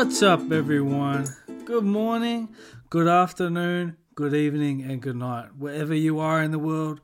[0.00, 1.26] What's up, everyone?
[1.66, 2.48] Good morning,
[2.88, 5.50] good afternoon, good evening, and good night.
[5.58, 7.02] Wherever you are in the world,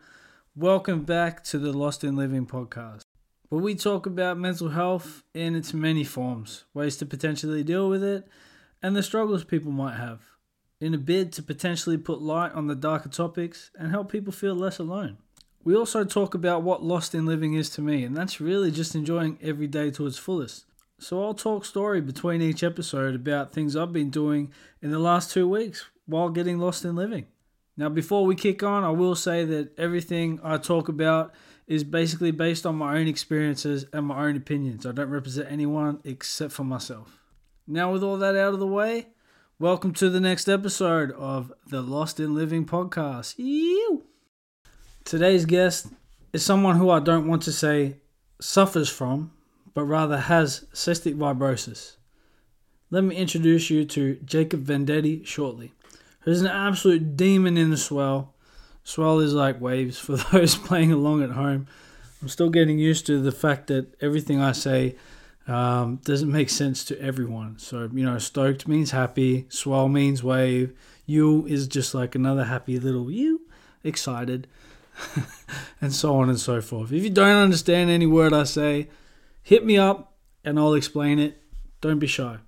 [0.54, 3.03] welcome back to the Lost in Living podcast,
[3.51, 8.03] where we talk about mental health in its many forms, ways to potentially deal with
[8.03, 8.26] it,
[8.82, 10.22] and the struggles people might have,
[10.81, 14.54] in a bid to potentially put light on the darker topics and help people feel
[14.54, 15.19] less alone.
[15.65, 18.95] We also talk about what lost in living is to me, and that's really just
[18.95, 20.65] enjoying every day to its fullest.
[20.98, 24.50] So I'll talk story between each episode about things I've been doing
[24.80, 27.27] in the last two weeks while getting lost in living.
[27.77, 31.34] Now, before we kick on, I will say that everything I talk about
[31.66, 34.86] is basically based on my own experiences and my own opinions.
[34.86, 37.19] I don't represent anyone except for myself.
[37.66, 39.08] Now, with all that out of the way,
[39.58, 43.34] welcome to the next episode of the Lost in Living podcast.
[43.36, 44.05] Ew.
[45.05, 45.88] Today's guest
[46.33, 47.98] is someone who I don't want to say
[48.41, 49.33] suffers from,
[49.77, 51.97] but rather has cystic fibrosis.
[52.91, 55.73] Let me introduce you to Jacob Vendetti shortly.
[56.20, 58.33] Who's an absolute demon in the swell.
[58.84, 61.67] Swell is like waves for those playing along at home.
[62.23, 64.97] I'm still getting used to the fact that everything I say
[65.47, 67.59] um, doesn't make sense to everyone.
[67.59, 70.72] So, you know, stoked means happy, swell means wave,
[71.05, 73.43] you is just like another happy little you,
[73.84, 74.47] excited.
[75.83, 76.93] and so on and so forth.
[76.93, 78.89] If you don't understand any word I say,
[79.47, 80.12] hit me up
[80.44, 81.41] and I'll explain it.
[81.80, 82.39] Don't be shy.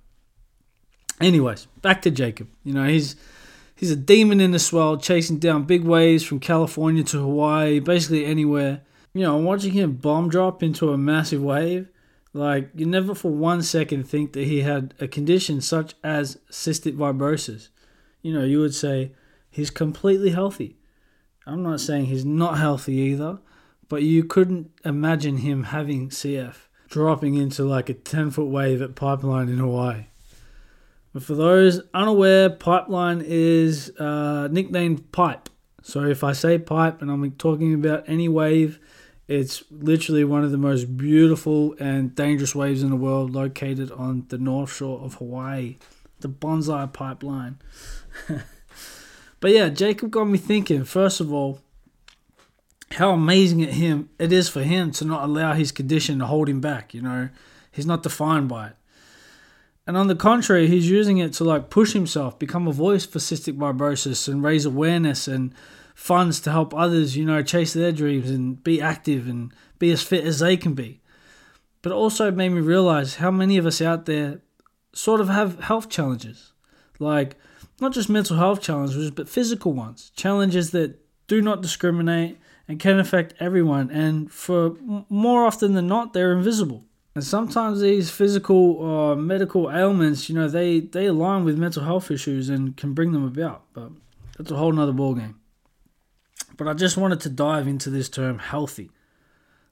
[1.21, 2.49] Anyways, back to Jacob.
[2.65, 3.15] You know, he's
[3.73, 8.25] he's a demon in the swell, chasing down big waves from California to Hawaii, basically
[8.25, 8.81] anywhere.
[9.13, 11.87] You know, I'm watching him bomb drop into a massive wave,
[12.33, 16.97] like you never for one second think that he had a condition such as cystic
[16.97, 17.69] fibrosis.
[18.21, 19.13] You know, you would say
[19.49, 20.75] he's completely healthy.
[21.45, 23.39] I'm not saying he's not healthy either,
[23.87, 26.55] but you couldn't imagine him having CF
[26.89, 30.05] dropping into like a 10 foot wave at Pipeline in Hawaii.
[31.13, 35.49] But for those unaware, Pipeline is uh, nicknamed Pipe.
[35.81, 38.79] So if I say pipe and I'm talking about any wave,
[39.27, 44.25] it's literally one of the most beautiful and dangerous waves in the world located on
[44.27, 45.77] the north shore of Hawaii,
[46.19, 47.59] the Banzai Pipeline.
[49.39, 51.61] But yeah, Jacob got me thinking, first of all,
[52.91, 56.49] how amazing it him it is for him to not allow his condition to hold
[56.49, 57.29] him back, you know.
[57.71, 58.75] He's not defined by it.
[59.85, 63.19] And on the contrary, he's using it to like push himself, become a voice for
[63.19, 65.53] cystic fibrosis and raise awareness and
[65.95, 70.03] funds to help others, you know, chase their dreams and be active and be as
[70.03, 71.01] fit as they can be.
[71.81, 74.41] But it also made me realize how many of us out there
[74.93, 76.53] sort of have health challenges.
[76.99, 77.37] Like
[77.81, 80.11] not just mental health challenges, but physical ones.
[80.15, 82.37] Challenges that do not discriminate
[82.69, 83.89] and can affect everyone.
[83.89, 84.77] And for
[85.09, 86.85] more often than not, they're invisible.
[87.15, 92.11] And sometimes these physical or medical ailments, you know, they, they align with mental health
[92.11, 93.63] issues and can bring them about.
[93.73, 93.91] But
[94.37, 95.33] that's a whole nother ballgame.
[96.55, 98.91] But I just wanted to dive into this term healthy.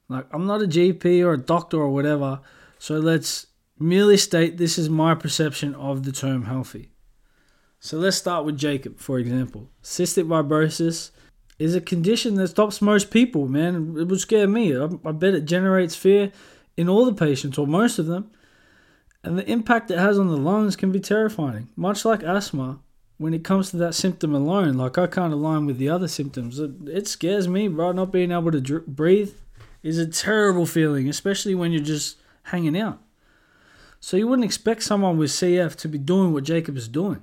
[0.08, 2.40] Like, I'm not a GP or a doctor or whatever,
[2.78, 3.46] so let's
[3.78, 6.90] merely state this is my perception of the term healthy.
[7.78, 9.70] So let's start with Jacob, for example.
[9.82, 11.10] Cystic fibrosis
[11.58, 13.96] is a condition that stops most people, man.
[13.98, 14.76] It would scare me.
[14.76, 16.32] I, I bet it generates fear
[16.76, 18.30] in all the patients, or most of them.
[19.24, 21.68] And the impact it has on the lungs can be terrifying.
[21.74, 22.78] Much like asthma,
[23.18, 26.60] when it comes to that symptom alone, like I can't align with the other symptoms,
[26.60, 27.90] it, it scares me, bro.
[27.90, 29.34] Not being able to dr- breathe
[29.82, 33.00] is a terrible feeling, especially when you're just hanging out.
[34.00, 37.22] So you wouldn't expect someone with CF to be doing what Jacob is doing.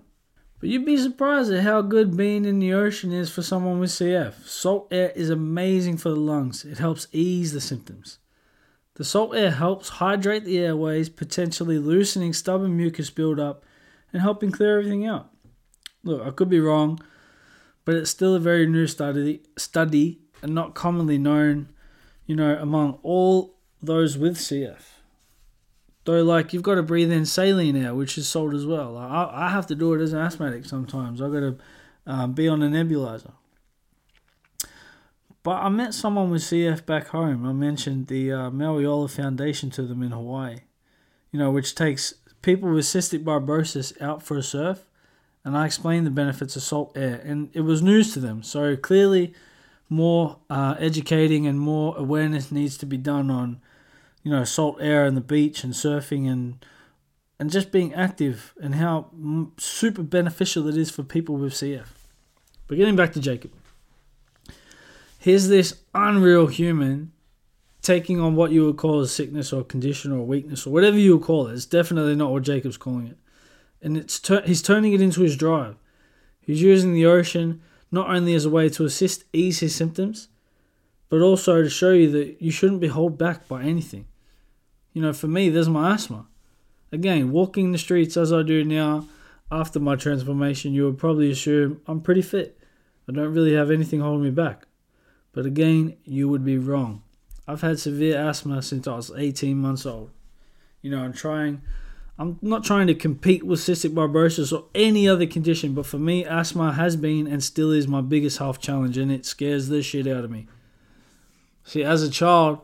[0.66, 3.92] But you'd be surprised at how good being in the ocean is for someone with
[3.92, 4.48] CF.
[4.48, 8.18] Salt air is amazing for the lungs, it helps ease the symptoms.
[8.96, 13.64] The salt air helps hydrate the airways, potentially loosening stubborn mucus buildup
[14.12, 15.30] and helping clear everything out.
[16.04, 17.00] Look, I could be wrong,
[17.86, 21.70] but it's still a very new study, study and not commonly known,
[22.26, 24.95] you know, among all those with CF.
[26.06, 28.96] Though, like, you've got to breathe in saline air, which is salt as well.
[28.96, 31.20] I, I have to do it as an asthmatic sometimes.
[31.20, 31.58] I've got to
[32.06, 33.32] um, be on a nebulizer.
[35.42, 37.46] But I met someone with CF back home.
[37.46, 40.62] I mentioned the uh, Maui Foundation to them in Hawaii,
[41.32, 44.86] you know, which takes people with cystic fibrosis out for a surf.
[45.44, 48.42] And I explained the benefits of salt air, and it was news to them.
[48.42, 49.34] So clearly,
[49.88, 53.62] more uh, educating and more awareness needs to be done on
[54.26, 56.66] you know, salt air and the beach and surfing and
[57.40, 59.12] and just being active and how
[59.58, 61.88] super beneficial it is for people with CF.
[62.68, 63.52] But getting back to Jacob,
[65.20, 67.12] here's this unreal human
[67.82, 71.18] taking on what you would call a sickness or condition or weakness or whatever you
[71.18, 71.54] would call it.
[71.54, 73.18] It's definitely not what Jacob's calling it.
[73.82, 75.76] and it's he's turning it into his drive.
[76.42, 77.62] He's using the ocean
[77.92, 80.30] not only as a way to assist ease his symptoms,
[81.10, 84.08] but also to show you that you shouldn't be held back by anything.
[84.96, 86.26] You know, for me, there's my asthma.
[86.90, 89.06] Again, walking the streets as I do now
[89.52, 92.58] after my transformation, you would probably assume I'm pretty fit.
[93.06, 94.68] I don't really have anything holding me back.
[95.34, 97.04] But again, you would be wrong.
[97.46, 100.12] I've had severe asthma since I was 18 months old.
[100.82, 101.62] You know, I'm trying,
[102.18, 106.24] I'm not trying to compete with cystic fibrosis or any other condition, but for me,
[106.24, 110.08] asthma has been and still is my biggest health challenge, and it scares the shit
[110.08, 110.48] out of me.
[111.66, 112.62] See, as a child,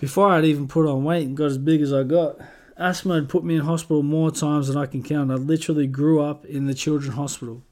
[0.00, 2.38] before I'd even put on weight and got as big as I got,
[2.78, 5.30] asthma had put me in hospital more times than I can count.
[5.30, 7.62] I literally grew up in the children's hospital,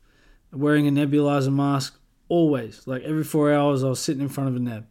[0.52, 1.98] wearing a nebulizer mask
[2.28, 2.86] always.
[2.86, 4.86] Like every four hours, I was sitting in front of a neb.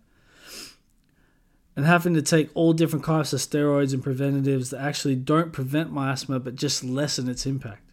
[1.76, 5.92] And having to take all different types of steroids and preventatives that actually don't prevent
[5.92, 7.84] my asthma but just lessen its impact.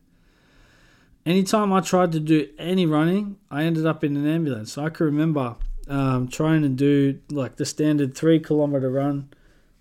[1.26, 4.72] Anytime I tried to do any running, I ended up in an ambulance.
[4.72, 5.56] So I can remember
[5.88, 9.30] um, trying to do like the standard three kilometer run.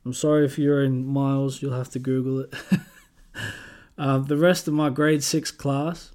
[0.05, 2.53] I'm sorry if you're in miles, you'll have to Google it.
[3.97, 6.11] uh, the rest of my grade six class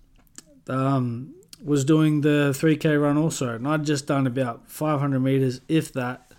[0.69, 5.93] um, was doing the 3k run also, and I'd just done about 500 meters, if
[5.95, 6.33] that,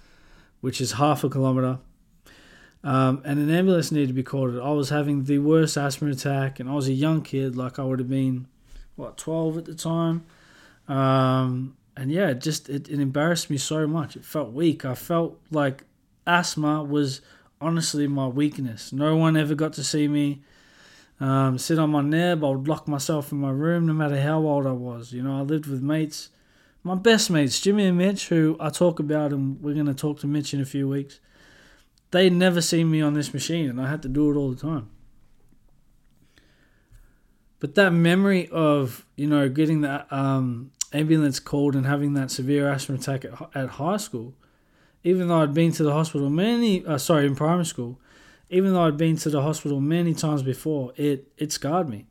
[0.61, 1.79] which is half a kilometer.
[2.83, 4.57] Um, and an ambulance needed to be called.
[4.57, 7.83] I was having the worst asthma attack, and I was a young kid, like I
[7.83, 8.47] would have been,
[8.95, 10.23] what, 12 at the time.
[10.87, 14.15] Um, and yeah, it just it, it embarrassed me so much.
[14.15, 14.85] It felt weak.
[14.85, 15.83] I felt like
[16.25, 17.19] asthma was
[17.59, 18.93] honestly my weakness.
[18.93, 20.41] No one ever got to see me
[21.19, 22.41] um, sit on my neb.
[22.41, 25.11] I would lock myself in my room no matter how old I was.
[25.11, 26.29] You know, I lived with mates,
[26.83, 30.21] my best mates, Jimmy and Mitch, who I talk about, and we're going to talk
[30.21, 31.19] to Mitch in a few weeks.
[32.11, 34.61] They'd never seen me on this machine, and I had to do it all the
[34.61, 34.89] time.
[37.59, 42.69] But that memory of, you know, getting that um, ambulance called and having that severe
[42.69, 44.33] asthma attack at, at high school,
[45.03, 47.99] even though I'd been to the hospital many, uh, sorry, in primary school,
[48.49, 52.07] even though I'd been to the hospital many times before, it, it scarred me.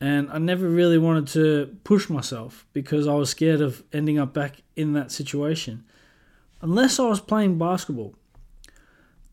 [0.00, 4.34] And I never really wanted to push myself because I was scared of ending up
[4.34, 5.84] back in that situation.
[6.60, 8.14] Unless I was playing basketball.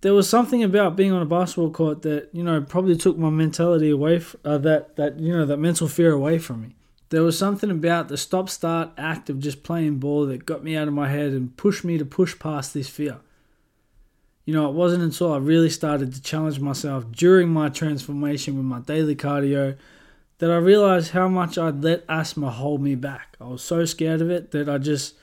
[0.02, 3.30] There was something about being on a basketball court that, you know, probably took my
[3.30, 6.76] mentality away, f- uh, that, that, you know, that mental fear away from me.
[7.14, 10.76] There was something about the stop start act of just playing ball that got me
[10.76, 13.20] out of my head and pushed me to push past this fear.
[14.46, 18.66] You know, it wasn't until I really started to challenge myself during my transformation with
[18.66, 19.78] my daily cardio
[20.40, 23.38] that I realized how much I'd let asthma hold me back.
[23.40, 25.14] I was so scared of it that I just,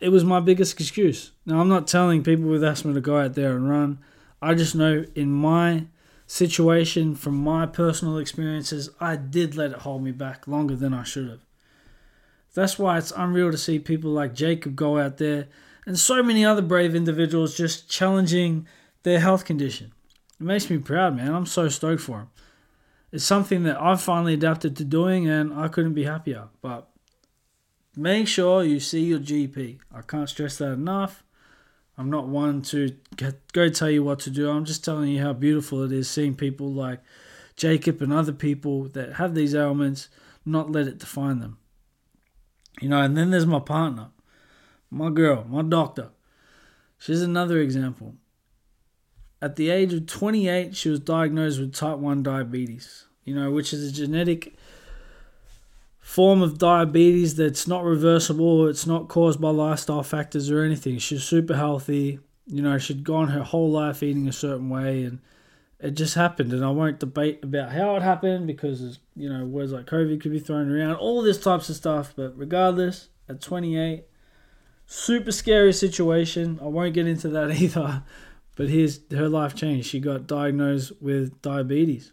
[0.00, 1.30] it was my biggest excuse.
[1.46, 4.00] Now, I'm not telling people with asthma to go out there and run.
[4.42, 5.84] I just know in my
[6.26, 11.02] situation, from my personal experiences, I did let it hold me back longer than I
[11.02, 11.44] should have.
[12.54, 15.48] That's why it's unreal to see people like Jacob go out there
[15.86, 18.66] and so many other brave individuals just challenging
[19.02, 19.92] their health condition.
[20.40, 21.34] It makes me proud, man.
[21.34, 22.30] I'm so stoked for him.
[23.12, 26.48] It's something that I've finally adapted to doing, and I couldn't be happier.
[26.62, 26.88] But
[27.96, 29.78] make sure you see your GP.
[29.94, 31.22] I can't stress that enough.
[31.96, 32.96] I'm not one to
[33.52, 34.50] go tell you what to do.
[34.50, 37.00] I'm just telling you how beautiful it is seeing people like
[37.56, 40.08] Jacob and other people that have these ailments
[40.44, 41.58] not let it define them.
[42.80, 44.08] You know, and then there's my partner
[44.94, 46.10] my girl, my doctor.
[46.98, 48.14] She's another example.
[49.42, 53.72] At the age of 28, she was diagnosed with type 1 diabetes, you know, which
[53.72, 54.56] is a genetic
[56.04, 60.98] form of diabetes that's not reversible, it's not caused by lifestyle factors or anything.
[60.98, 65.18] She's super healthy, you know, she'd gone her whole life eating a certain way and
[65.80, 69.72] it just happened and I won't debate about how it happened because you know words
[69.72, 72.12] like COVID could be thrown around, all this types of stuff.
[72.14, 74.04] But regardless, at 28,
[74.86, 76.58] Super scary situation.
[76.60, 78.02] I won't get into that either.
[78.56, 79.88] But here's her life changed.
[79.88, 82.12] She got diagnosed with diabetes.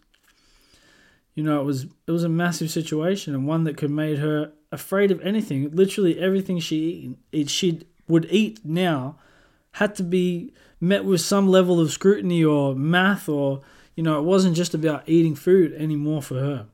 [1.35, 4.51] You know, it was it was a massive situation and one that could made her
[4.71, 5.71] afraid of anything.
[5.71, 9.17] Literally everything she eat, she would eat now
[9.73, 13.61] had to be met with some level of scrutiny or math or
[13.95, 16.65] you know, it wasn't just about eating food anymore for her.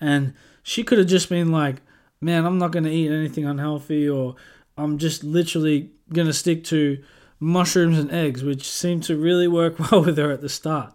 [0.00, 1.76] And she could have just been like,
[2.20, 4.36] man, I'm not going to eat anything unhealthy or
[4.76, 7.02] I'm just literally going to stick to
[7.38, 10.94] mushrooms and eggs, which seemed to really work well with her at the start.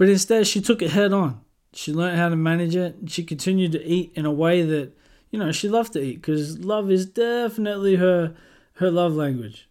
[0.00, 1.42] But instead, she took it head on.
[1.74, 2.96] She learned how to manage it.
[3.08, 4.96] She continued to eat in a way that,
[5.30, 8.34] you know, she loved to eat because love is definitely her
[8.76, 9.68] her love language.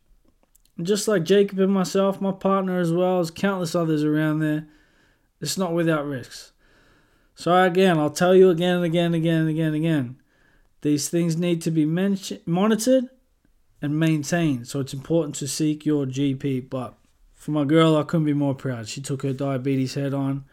[0.77, 4.67] And just like Jacob and myself, my partner as well as countless others around there,
[5.41, 6.51] It's not without risks.
[7.33, 10.21] So again, I'll tell you again and again and again and again and again.
[10.81, 13.05] These things need to be mentioned, monitored
[13.81, 14.67] and maintained.
[14.67, 16.69] So it's important to seek your GP.
[16.69, 16.98] But
[17.39, 18.89] for my girl, I couldn't be more proud.
[18.89, 20.43] She took her diabetes head on.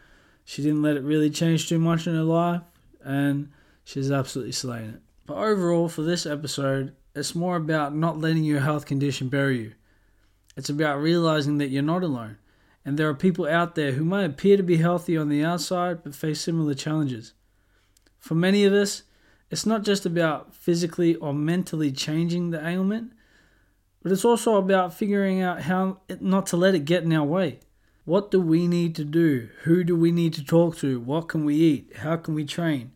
[0.45, 2.61] She didn't let it really change too much in her life,
[3.03, 3.51] and
[3.83, 5.01] she's absolutely slaying it.
[5.25, 9.73] But overall, for this episode, it's more about not letting your health condition bury you.
[10.55, 12.37] It's about realizing that you're not alone,
[12.85, 16.03] and there are people out there who may appear to be healthy on the outside
[16.03, 17.33] but face similar challenges.
[18.17, 19.03] For many of us,
[19.51, 23.11] it's not just about physically or mentally changing the ailment,
[24.01, 27.59] but it's also about figuring out how not to let it get in our way.
[28.05, 29.49] What do we need to do?
[29.63, 30.99] Who do we need to talk to?
[30.99, 31.97] What can we eat?
[31.97, 32.91] How can we train?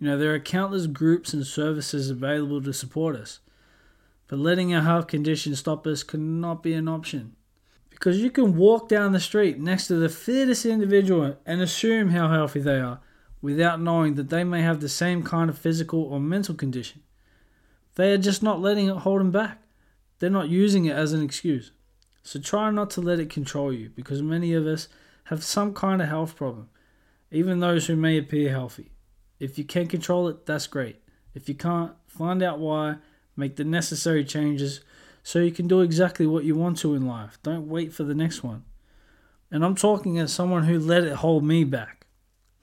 [0.00, 3.40] You know, there are countless groups and services available to support us.
[4.26, 7.36] But letting our health condition stop us cannot be an option.
[7.90, 12.28] Because you can walk down the street next to the fittest individual and assume how
[12.28, 13.00] healthy they are
[13.40, 17.02] without knowing that they may have the same kind of physical or mental condition.
[17.94, 19.62] They are just not letting it hold them back.
[20.18, 21.72] They're not using it as an excuse.
[22.22, 24.88] So try not to let it control you because many of us
[25.24, 26.68] have some kind of health problem,
[27.30, 28.90] even those who may appear healthy.
[29.38, 30.96] If you can control it, that's great.
[31.34, 32.96] If you can't, find out why,
[33.36, 34.80] make the necessary changes
[35.22, 37.38] so you can do exactly what you want to in life.
[37.42, 38.64] Don't wait for the next one.
[39.50, 42.06] And I'm talking as someone who let it hold me back.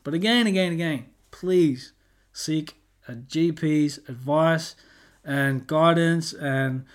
[0.03, 1.93] But again, again, again, please
[2.33, 2.75] seek
[3.07, 4.75] a GP's advice
[5.23, 6.85] and guidance and,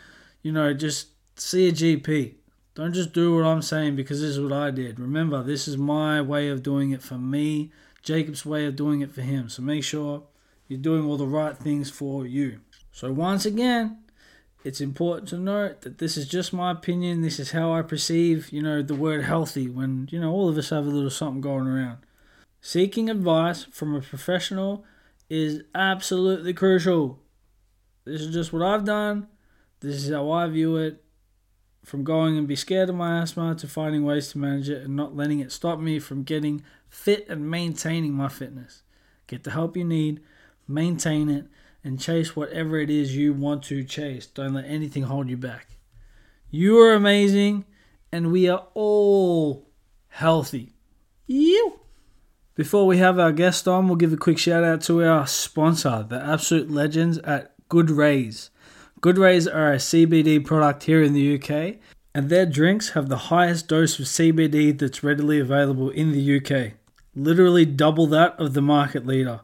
[0.43, 2.35] you know, just see a GP.
[2.75, 4.99] Don't just do what I'm saying because this is what I did.
[5.01, 9.11] Remember, this is my way of doing it for me, Jacob's way of doing it
[9.11, 9.49] for him.
[9.49, 10.25] So make sure
[10.69, 12.61] you're doing all the right things for you.
[12.93, 13.99] So, once again,
[14.65, 17.23] it's important to note that this is just my opinion.
[17.23, 20.59] This is how I perceive, you know, the word healthy when, you know, all of
[20.59, 21.99] us have a little something going around.
[22.61, 24.85] Seeking advice from a professional
[25.29, 27.21] is absolutely crucial.
[28.05, 29.29] This is just what I've done.
[29.81, 31.03] This is how I view it
[31.85, 34.95] from going and be scared of my asthma to finding ways to manage it and
[34.95, 38.83] not letting it stop me from getting fit and maintaining my fitness.
[39.27, 40.21] Get the help you need,
[40.69, 41.47] maintain it,
[41.83, 44.27] and chase whatever it is you want to chase.
[44.27, 45.79] Don't let anything hold you back.
[46.51, 47.65] You are amazing,
[48.13, 49.71] and we are all
[50.09, 50.75] healthy.
[51.27, 51.81] You.
[52.55, 56.05] Before we have our guest on, we'll give a quick shout out to our sponsor,
[56.07, 58.51] the absolute legends at Good Rays.
[59.01, 61.77] Good Rays are a CBD product here in the UK,
[62.15, 66.75] and their drinks have the highest dose of CBD that's readily available in the UK.
[67.15, 69.41] Literally double that of the market leader.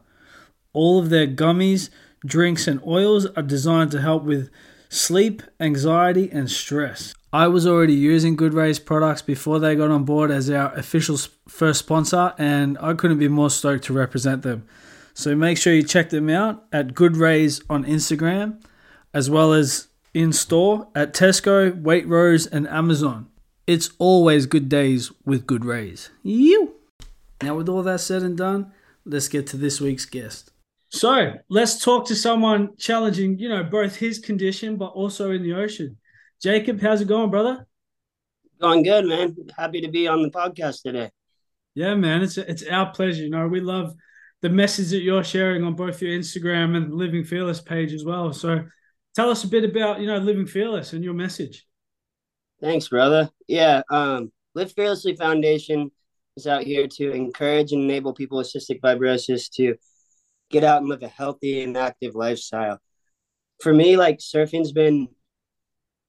[0.75, 1.89] All of their gummies,
[2.23, 4.51] drinks, and oils are designed to help with
[4.91, 7.15] sleep, anxiety, and stress.
[7.33, 11.17] I was already using Good Rays products before they got on board as our official
[11.49, 14.69] first sponsor, and I couldn't be more stoked to represent them.
[15.15, 18.61] So make sure you check them out at Good Rays on Instagram
[19.17, 23.27] as well as in store at Tesco, Waitrose, and Amazon.
[23.67, 26.11] It's always good days with good rays.
[26.23, 26.75] You.
[27.43, 28.73] Now, with all that said and done,
[29.07, 30.51] let's get to this week's guest.
[30.91, 35.55] So, let's talk to someone challenging, you know, both his condition but also in the
[35.55, 35.97] ocean.
[36.43, 37.67] Jacob, how's it going, brother?
[38.61, 39.35] Going good, man.
[39.57, 41.11] Happy to be on the podcast today.
[41.75, 43.23] Yeah, man, it's it's our pleasure.
[43.23, 43.95] You know, we love
[44.43, 48.35] the message that you're sharing on both your Instagram and Living Fearless page as well.
[48.35, 48.63] So
[49.17, 51.67] tell us a bit about you know living fearless and your message.
[52.61, 53.31] Thanks brother.
[53.49, 55.91] Yeah um live fearlessly foundation
[56.37, 59.75] is out here to encourage and enable people with cystic fibrosis to
[60.51, 62.79] get out and live a healthy and active lifestyle.
[63.63, 65.09] For me like surfing's been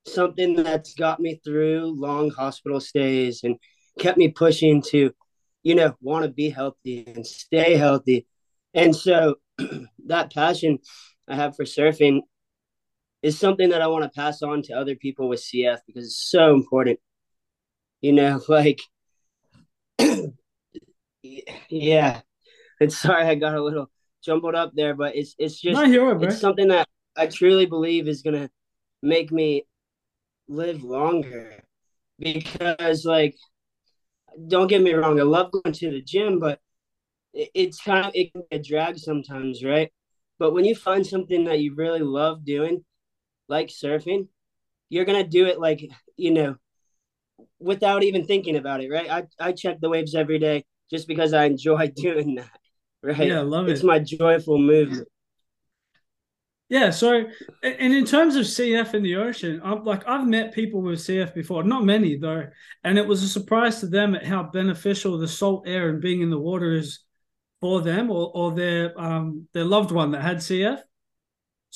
[0.06, 3.56] something that's got me through long hospital stays and
[4.00, 5.12] kept me pushing to
[5.64, 8.28] you know want to be healthy and stay healthy.
[8.74, 9.36] And so
[10.08, 10.80] that passion
[11.30, 12.22] i have for surfing
[13.28, 16.30] is something that I want to pass on to other people with CF because it's
[16.32, 17.00] so important.
[18.00, 18.80] You know, like,
[21.70, 22.22] yeah.
[22.80, 23.92] And sorry, I got a little
[24.24, 28.22] jumbled up there, but it's it's just hero, it's something that I truly believe is
[28.22, 28.50] gonna
[29.04, 29.66] make me
[30.48, 31.64] live longer.
[32.20, 33.36] Because, like,
[34.48, 36.60] don't get me wrong, I love going to the gym, but
[37.34, 39.92] it, it's kind of it can be a drag sometimes, right?
[40.40, 42.86] But when you find something that you really love doing,
[43.48, 44.28] like surfing,
[44.90, 45.82] you're gonna do it like
[46.16, 46.56] you know,
[47.60, 49.10] without even thinking about it, right?
[49.10, 52.60] I I check the waves every day just because I enjoy doing that,
[53.04, 53.28] right?
[53.28, 53.72] Yeah, I love it.
[53.74, 55.08] It's my joyful movement.
[56.70, 57.24] Yeah, so
[57.64, 61.34] and in terms of CF in the ocean, I'm like I've met people with CF
[61.34, 62.46] before, not many though,
[62.84, 66.22] and it was a surprise to them at how beneficial the salt air and being
[66.22, 67.00] in the water is
[67.62, 70.82] for them or, or their um their loved one that had CF.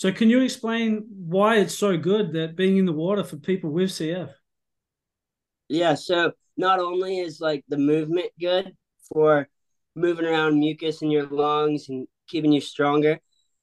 [0.01, 3.69] So can you explain why it's so good that being in the water for people
[3.69, 4.31] with CF?
[5.69, 8.75] Yeah, so not only is like the movement good
[9.13, 9.47] for
[9.93, 13.19] moving around mucus in your lungs and keeping you stronger,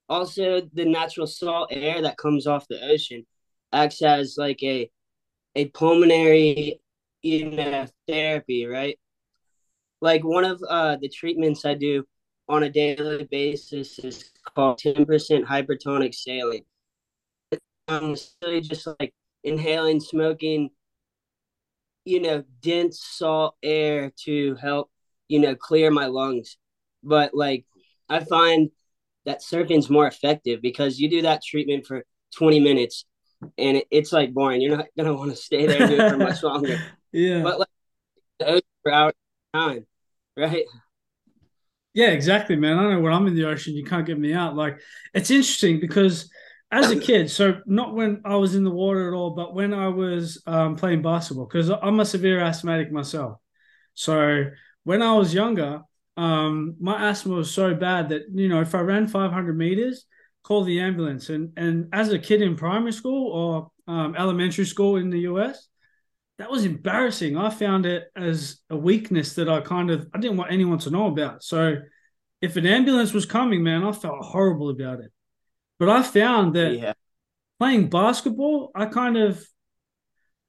[0.08, 3.26] also the natural salt air that comes off the ocean
[3.72, 4.88] acts as like a
[5.56, 6.80] a pulmonary
[7.20, 8.96] you know therapy right
[10.00, 12.04] like one of uh the treatments i do
[12.48, 16.64] on a daily basis is called 10% hypertonic saline
[17.88, 19.14] um really just like
[19.44, 20.70] inhaling smoking
[22.04, 24.90] you know dense salt air to help
[25.28, 26.58] you know clear my lungs
[27.02, 27.64] but like
[28.08, 28.70] i find
[29.24, 32.04] that surfing's more effective because you do that treatment for
[32.36, 33.04] 20 minutes
[33.56, 34.60] and it, it's like boring.
[34.60, 36.78] You're not gonna want to stay there and do it for much longer.
[37.12, 37.42] yeah.
[37.42, 37.68] But like
[38.38, 39.14] the for hours
[39.54, 39.86] time,
[40.36, 40.64] right?
[41.98, 42.78] Yeah, exactly, man.
[42.78, 44.54] I know when I'm in the ocean, you can't get me out.
[44.54, 44.78] Like
[45.14, 46.30] it's interesting because
[46.70, 49.74] as a kid, so not when I was in the water at all, but when
[49.74, 53.38] I was um, playing basketball, because I'm a severe asthmatic myself.
[53.94, 54.44] So
[54.84, 55.82] when I was younger,
[56.16, 60.04] um, my asthma was so bad that you know if I ran 500 meters,
[60.44, 61.30] call the ambulance.
[61.30, 65.66] And and as a kid in primary school or um, elementary school in the US,
[66.38, 67.36] that was embarrassing.
[67.36, 70.90] I found it as a weakness that I kind of I didn't want anyone to
[70.90, 71.42] know about.
[71.42, 71.76] So
[72.40, 75.10] if an ambulance was coming, man, I felt horrible about it.
[75.78, 76.92] But I found that yeah.
[77.58, 79.44] playing basketball, I kind of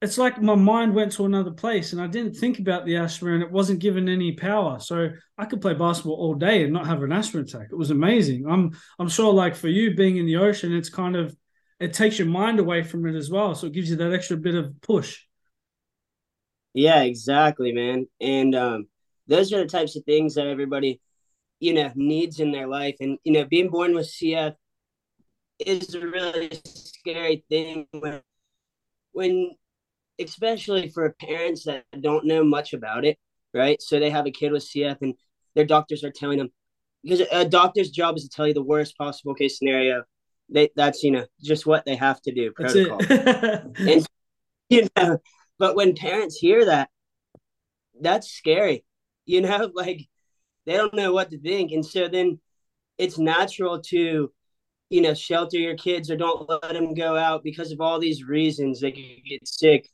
[0.00, 3.34] it's like my mind went to another place and I didn't think about the asthma
[3.34, 4.80] and it wasn't given any power.
[4.80, 7.68] So I could play basketball all day and not have an asthma attack.
[7.70, 8.46] It was amazing.
[8.48, 11.36] I'm I'm sure like for you being in the ocean, it's kind of
[11.80, 13.54] it takes your mind away from it as well.
[13.54, 15.20] So it gives you that extra bit of push.
[16.74, 18.06] Yeah, exactly, man.
[18.20, 18.88] And um
[19.26, 21.00] those are the types of things that everybody,
[21.60, 22.96] you know, needs in their life.
[23.00, 24.54] And you know, being born with CF
[25.58, 28.20] is a really scary thing when
[29.12, 29.50] when
[30.18, 33.18] especially for parents that don't know much about it,
[33.54, 33.80] right?
[33.80, 35.14] So they have a kid with CF and
[35.54, 36.50] their doctors are telling them
[37.02, 40.04] because a doctor's job is to tell you the worst possible case scenario.
[40.48, 42.98] They that's you know just what they have to do protocol.
[43.08, 44.06] and
[44.68, 45.18] you know,
[45.60, 46.90] but when parents hear that,
[48.00, 48.84] that's scary.
[49.26, 50.08] You know, like
[50.66, 52.40] they don't know what to think, and so then
[52.98, 54.32] it's natural to
[54.90, 58.24] you know shelter your kids or don't let them go out because of all these
[58.24, 59.88] reasons they could get sick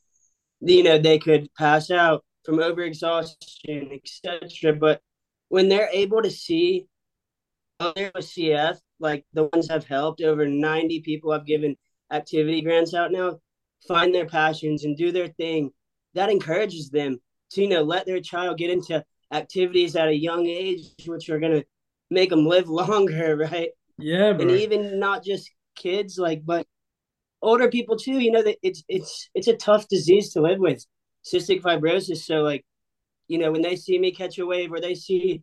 [0.61, 4.74] you know they could pass out from overexhaustion, etc.
[4.74, 5.00] But
[5.48, 6.87] when they're able to see
[7.81, 11.76] other CF, like the ones I've helped, over 90 people I've given
[12.11, 13.40] activity grants out now,
[13.87, 15.70] find their passions and do their thing.
[16.14, 17.18] That encourages them
[17.51, 21.38] to, you know, let their child get into activities at a young age, which are
[21.38, 21.64] going to
[22.11, 23.70] make them live longer, right?
[23.99, 24.42] Yeah, bro.
[24.42, 26.66] and even not just kids, like, but
[27.42, 28.18] older people too.
[28.18, 30.85] You know that it's it's it's a tough disease to live with,
[31.25, 32.18] cystic fibrosis.
[32.18, 32.64] So like,
[33.29, 35.42] you know, when they see me catch a wave or they see,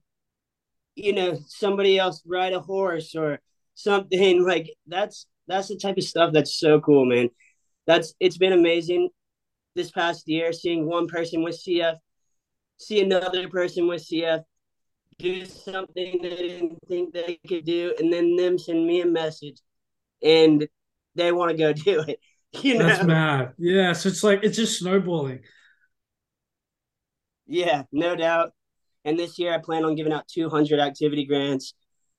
[0.95, 3.39] you know, somebody else ride a horse or
[3.75, 7.29] something like that's that's the type of stuff that's so cool, man.
[7.85, 9.09] That's it's been amazing
[9.75, 11.95] this past year seeing one person with CF,
[12.77, 14.43] see another person with CF
[15.19, 19.57] do something they didn't think they could do, and then them send me a message.
[20.21, 20.67] And
[21.15, 22.19] they want to go do it.
[22.61, 22.87] You know?
[22.87, 23.53] That's mad.
[23.57, 23.93] Yeah.
[23.93, 25.39] So it's like it's just snowballing.
[27.45, 28.51] Yeah, no doubt.
[29.05, 31.73] And this year I plan on giving out 200 activity grants.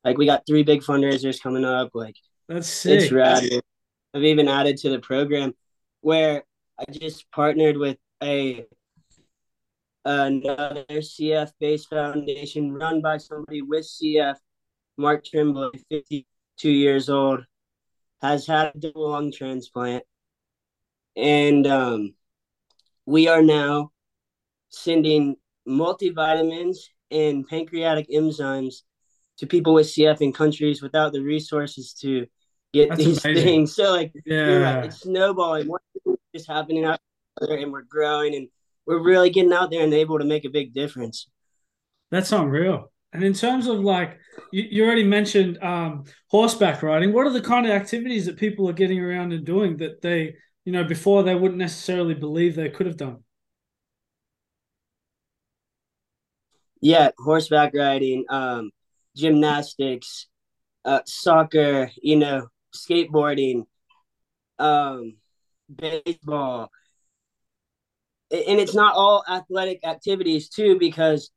[0.04, 1.90] Like we got three big fundraisers coming up.
[1.94, 2.16] Like
[2.48, 3.02] that's sick.
[3.02, 3.44] It's rad.
[4.14, 5.54] I've even added to the program
[6.00, 6.44] where
[6.78, 8.64] I just partnered with a
[10.04, 14.36] another CF based foundation run by somebody with CF,
[14.96, 17.44] Mark Trimble, 52 years old
[18.22, 20.04] has had a double lung transplant.
[21.16, 22.14] And um,
[23.06, 23.90] we are now
[24.70, 25.36] sending
[25.68, 26.76] multivitamins
[27.10, 28.82] and pancreatic enzymes
[29.38, 32.26] to people with CF in countries without the resources to
[32.74, 33.44] get That's these amazing.
[33.44, 33.74] things.
[33.74, 35.68] So, like, yeah, right, it's snowballing.
[35.68, 35.80] What
[36.34, 37.00] is happening out
[37.40, 38.48] there, and we're growing, and
[38.84, 41.28] we're really getting out there and able to make a big difference.
[42.10, 42.92] That's unreal.
[43.12, 44.18] And in terms of like,
[44.52, 47.12] you, you already mentioned um, horseback riding.
[47.12, 50.34] What are the kind of activities that people are getting around and doing that they,
[50.64, 53.18] you know, before they wouldn't necessarily believe they could have done?
[56.80, 58.70] Yeah, horseback riding, um,
[59.16, 60.26] gymnastics,
[60.84, 63.66] uh, soccer, you know, skateboarding,
[64.58, 65.16] um,
[65.74, 66.70] baseball,
[68.30, 71.30] and it's not all athletic activities too because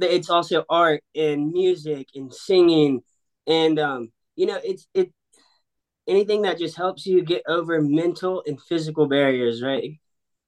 [0.00, 3.02] it's also art and music and singing.
[3.46, 5.12] And um, you know it's it
[6.06, 9.98] anything that just helps you get over mental and physical barriers right?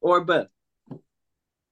[0.00, 0.48] Or both.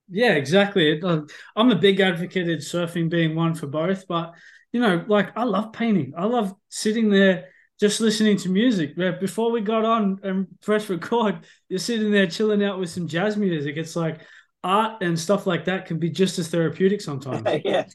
[0.08, 1.00] Yeah exactly.
[1.00, 1.22] Uh,
[1.56, 4.32] i'm a big advocate of surfing being one for both but
[4.72, 6.12] you know like i love painting.
[6.16, 7.48] I love sitting there
[7.78, 8.96] just listening to music.
[8.96, 13.36] Before we got on and press record, you're sitting there chilling out with some jazz
[13.36, 13.76] music.
[13.76, 14.20] It's like
[14.64, 17.46] art and stuff like that can be just as therapeutic sometimes.
[17.64, 17.86] yeah.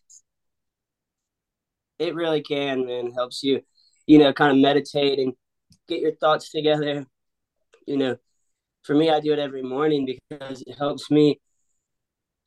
[2.00, 3.08] It really can, man.
[3.08, 3.62] It helps you,
[4.08, 5.34] you know, kind of meditate and
[5.88, 7.06] get your thoughts together.
[7.86, 8.17] You know,
[8.84, 11.39] for me, I do it every morning because it helps me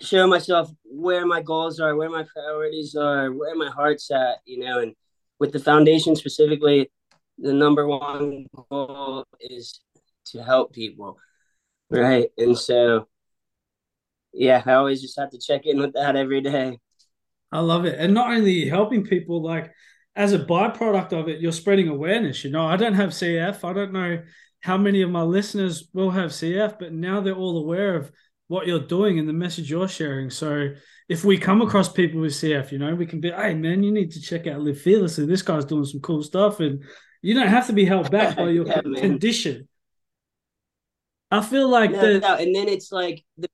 [0.00, 4.58] show myself where my goals are, where my priorities are, where my heart's at, you
[4.58, 4.94] know, and
[5.38, 6.90] with the foundation specifically,
[7.38, 9.80] the number one goal is
[10.26, 11.18] to help people,
[11.90, 12.28] right?
[12.38, 13.08] And so,
[14.32, 16.78] yeah, I always just have to check in with that every day.
[17.52, 19.72] I love it, and not only helping people, like
[20.16, 22.42] as a byproduct of it, you're spreading awareness.
[22.42, 23.62] You know, I don't have CF.
[23.64, 24.22] I don't know
[24.60, 28.10] how many of my listeners will have CF, but now they're all aware of
[28.48, 30.30] what you're doing and the message you're sharing.
[30.30, 30.70] So
[31.08, 33.92] if we come across people with CF, you know, we can be, hey man, you
[33.92, 35.26] need to check out Live Fearlessly.
[35.26, 36.82] This guy's doing some cool stuff, and
[37.22, 39.68] you don't have to be held back by your yeah, condition.
[41.30, 42.36] I feel like no, the no.
[42.36, 43.48] and then it's like the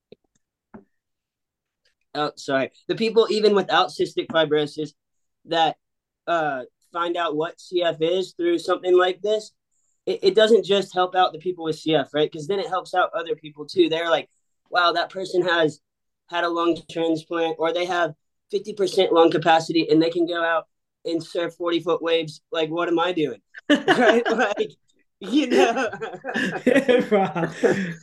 [2.14, 4.90] oh sorry the people even without cystic fibrosis
[5.46, 5.76] that
[6.26, 9.52] uh find out what CF is through something like this.
[10.04, 12.30] It, it doesn't just help out the people with CF, right?
[12.30, 13.88] Because then it helps out other people too.
[13.88, 14.28] They're like,
[14.68, 15.80] wow, that person has
[16.28, 18.12] had a lung transplant or they have
[18.52, 20.66] 50% lung capacity and they can go out
[21.04, 23.40] and surf 40 foot waves like what am i doing?
[23.70, 24.28] Right?
[24.30, 24.72] Like
[25.20, 25.88] you know.
[26.66, 27.52] Yeah,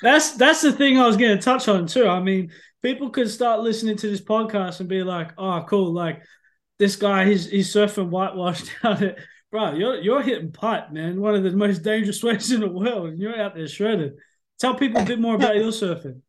[0.01, 2.07] that's that's the thing i was going to touch on too.
[2.07, 6.21] I mean people could start listening to this podcast and be like oh cool like
[6.77, 9.19] this guy he's he's surfing whitewash down it
[9.51, 11.19] bro you're you're hitting pipe man.
[11.19, 14.13] One of the most dangerous waves in the world and you're out there shredded
[14.59, 16.21] tell people a bit more about your surfing.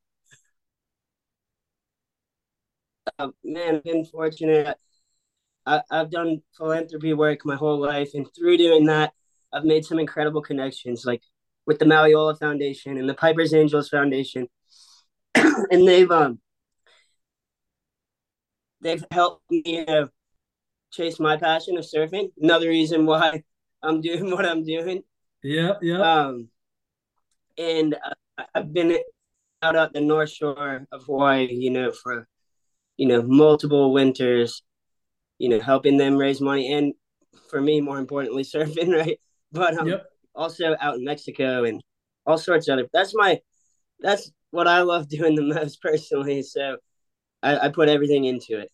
[3.19, 4.77] Uh, man i've been fortunate
[5.67, 9.13] I, I've done philanthropy work my whole life, and through doing that,
[9.53, 11.23] I've made some incredible connections, like
[11.67, 14.49] with the Mauli Ola Foundation and the Piper's Angels Foundation,
[15.35, 16.41] and they've um
[18.81, 20.09] they've helped me know,
[20.93, 22.31] chase my passion of surfing.
[22.41, 23.43] Another reason why
[23.83, 25.03] I'm doing what I'm doing.
[25.43, 26.01] Yeah, yeah.
[26.01, 26.49] Um,
[27.57, 27.97] and
[28.55, 28.99] I've been
[29.63, 32.27] out at the North Shore of Hawaii, you know, for
[32.97, 34.63] you know multiple winters
[35.41, 36.93] you know, helping them raise money and
[37.49, 39.19] for me, more importantly, surfing, right?
[39.51, 40.05] But um, yep.
[40.35, 41.83] also out in Mexico and
[42.27, 42.89] all sorts of other.
[42.93, 43.41] That's my,
[44.01, 46.43] that's what I love doing the most personally.
[46.43, 46.77] So
[47.43, 48.71] I, I put everything into it.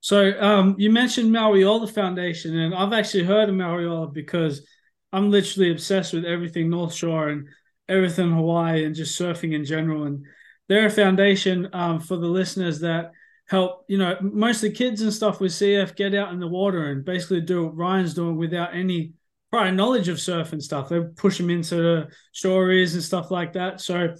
[0.00, 4.66] So um, you mentioned Mauli Ola Foundation, and I've actually heard of Mauli Ola because
[5.12, 7.46] I'm literally obsessed with everything North Shore and
[7.88, 10.02] everything Hawaii and just surfing in general.
[10.02, 10.24] And
[10.68, 13.12] they're a foundation um, for the listeners that
[13.48, 16.48] help, you know, most of the kids and stuff with CF get out in the
[16.48, 19.12] water and basically do what Ryan's doing without any
[19.50, 20.88] prior knowledge of surf and stuff.
[20.88, 23.80] They push them into the stories and stuff like that.
[23.80, 24.14] So,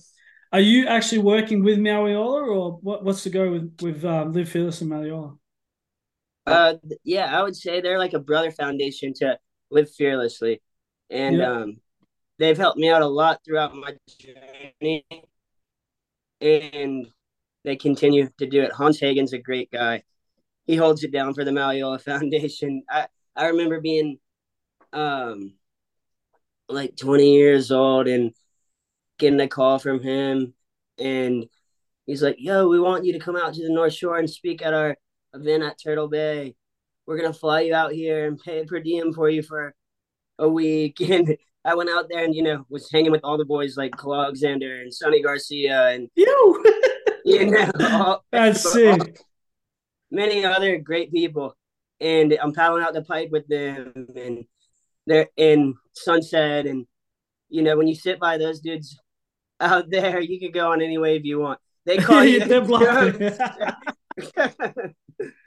[0.53, 4.33] are you actually working with Mauli Ola, or what, what's the go with with um,
[4.33, 5.35] Live Fearless and Mauli Ola?
[6.47, 9.39] Uh, yeah, I would say they're like a brother foundation to
[9.71, 10.61] Live Fearlessly,
[11.09, 11.51] and yeah.
[11.51, 11.77] um,
[12.39, 15.07] they've helped me out a lot throughout my journey.
[16.43, 17.07] And
[17.65, 18.73] they continue to do it.
[18.73, 20.03] Hans Hagen's a great guy.
[20.65, 22.83] He holds it down for the Mauli Ola Foundation.
[22.89, 24.19] I, I remember being
[24.93, 25.55] um
[26.69, 28.33] like 20 years old and
[29.19, 30.55] getting a call from him
[30.99, 31.47] and
[32.07, 34.63] he's like, "Yo, we want you to come out to the North Shore and speak
[34.63, 34.97] at our
[35.35, 36.55] event at Turtle Bay.
[37.07, 39.75] We're gonna fly you out here and pay per diem for you for
[40.39, 43.45] a week." And I went out there and you know was hanging with all the
[43.45, 46.65] boys like Kala Alexander and Sunny Garcia and you.
[47.25, 47.47] you
[47.79, 49.19] know, that's sick.
[50.11, 51.57] Many other great people,
[52.01, 54.45] and I'm paddling out the pipe with them, and
[55.07, 56.87] they're in Sunset, and
[57.49, 58.99] you know, when you sit by those dudes
[59.61, 61.61] out there, you can go on any wave you want.
[61.85, 62.45] They call you.
[62.45, 63.19] They're blocking.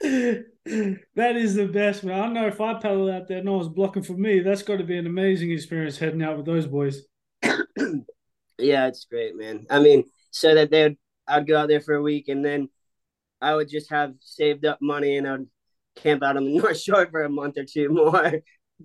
[0.04, 2.20] that is the best, man.
[2.20, 4.40] I know if I paddle out there, and no one's blocking for me.
[4.40, 7.02] That's got to be an amazing experience heading out with those boys.
[7.42, 9.66] yeah, it's great, man.
[9.70, 10.96] I mean, so that they'd
[11.28, 12.68] I'd go out there for a week and then
[13.40, 15.46] I would just have saved up money and I'd
[15.96, 18.40] camp out on the North Shore for a month or two more.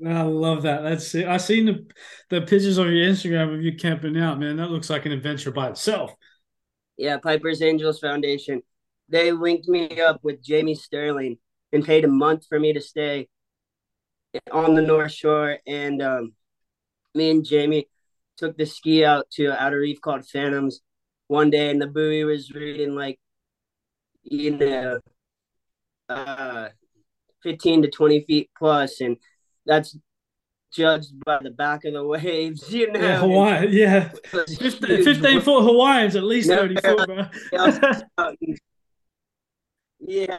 [0.06, 0.84] I love that.
[0.84, 1.28] That's it.
[1.28, 1.86] I seen the
[2.30, 4.56] the pictures on your Instagram of you camping out, man.
[4.56, 6.14] That looks like an adventure by itself.
[6.98, 8.62] Yeah, Piper's Angels Foundation.
[9.10, 11.40] They linked me up with Jamie Sterling
[11.74, 13.28] and paid a month for me to stay
[14.50, 15.58] on the North Shore.
[15.68, 16.34] And um,
[17.14, 17.90] me and Jamie
[18.38, 20.80] took the ski out to outer reef called Phantoms
[21.32, 23.18] one day, and the buoy was reading like,
[24.24, 25.00] you know,
[26.10, 26.68] uh,
[27.42, 29.16] 15 to 20 feet plus, and
[29.66, 29.98] that's
[30.74, 33.00] judged by the back of the waves, you know.
[33.00, 34.10] Yeah, Hawaii, yeah.
[34.26, 37.26] 15, 15 foot Hawaiians, at least no, 30 foot, bro.
[40.00, 40.38] yeah.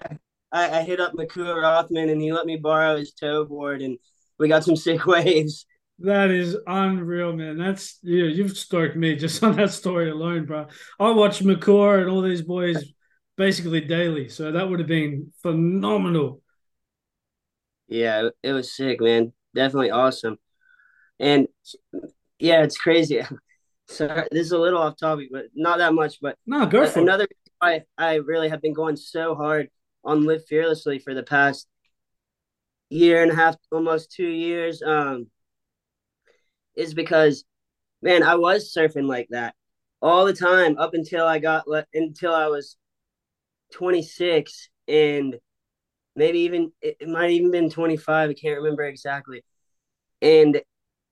[0.53, 3.99] I, I hit up Makua Rothman and he let me borrow his tow board and
[4.39, 5.65] we got some sick waves.
[6.01, 7.59] That is unreal, man.
[7.59, 10.67] That's yeah, you've stoked me just on that story alone, bro.
[10.99, 12.93] I watch Makua and all these boys
[13.37, 16.43] basically daily, so that would have been phenomenal.
[17.89, 19.33] Yeah, it was sick, man.
[19.55, 20.39] Definitely awesome.
[21.21, 21.49] And
[22.39, 23.23] yeah, it's crazy.
[23.89, 26.19] So this is a little off topic, but not that much.
[26.23, 27.27] But no, go for another.
[27.61, 29.69] I I really have been going so hard
[30.03, 31.67] on Live Fearlessly for the past
[32.89, 34.83] year and a half, almost two years.
[34.83, 35.27] Um,
[36.77, 37.45] is because,
[38.01, 39.55] man, I was surfing like that
[40.03, 42.77] all the time up until I got until I was
[43.73, 45.37] 26 and
[46.17, 49.45] maybe even it, it might even been 25 i can't remember exactly.
[50.21, 50.61] And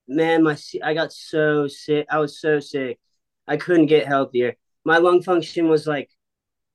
[0.09, 2.99] man my i got so sick i was so sick
[3.47, 4.57] i couldn't get healthier.
[4.85, 6.11] My lung function was like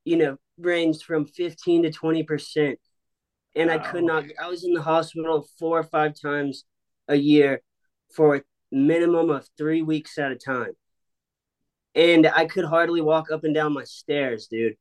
[0.05, 2.79] you know ranged from 15 to 20 percent.
[3.55, 3.75] And wow.
[3.75, 6.63] i could not i was in the hospital four or five times
[7.07, 7.61] a year
[8.15, 8.43] for
[8.75, 10.73] minimum of three weeks at a time
[11.95, 14.75] and i could hardly walk up and down my stairs dude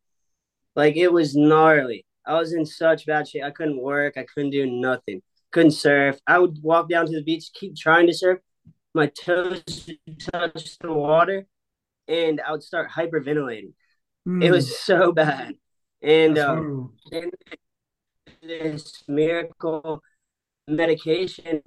[0.74, 3.44] like it was gnarly I was in such bad shape.
[3.44, 4.16] I couldn't work.
[4.16, 5.22] I couldn't do nothing.
[5.50, 6.18] Couldn't surf.
[6.26, 8.38] I would walk down to the beach, keep trying to surf.
[8.94, 9.90] My toes
[10.32, 11.46] touch the water,
[12.08, 13.72] and I would start hyperventilating.
[14.26, 14.42] Mm.
[14.42, 14.74] It was hmm.
[14.74, 15.54] so bad.
[16.00, 17.32] And, um, and
[18.42, 20.02] this miracle
[20.66, 21.62] medication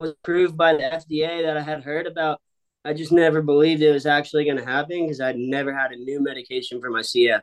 [0.00, 2.40] was approved by the FDA that I had heard about.
[2.84, 5.96] I just never believed it was actually going to happen because I'd never had a
[5.96, 7.40] new medication for my CF.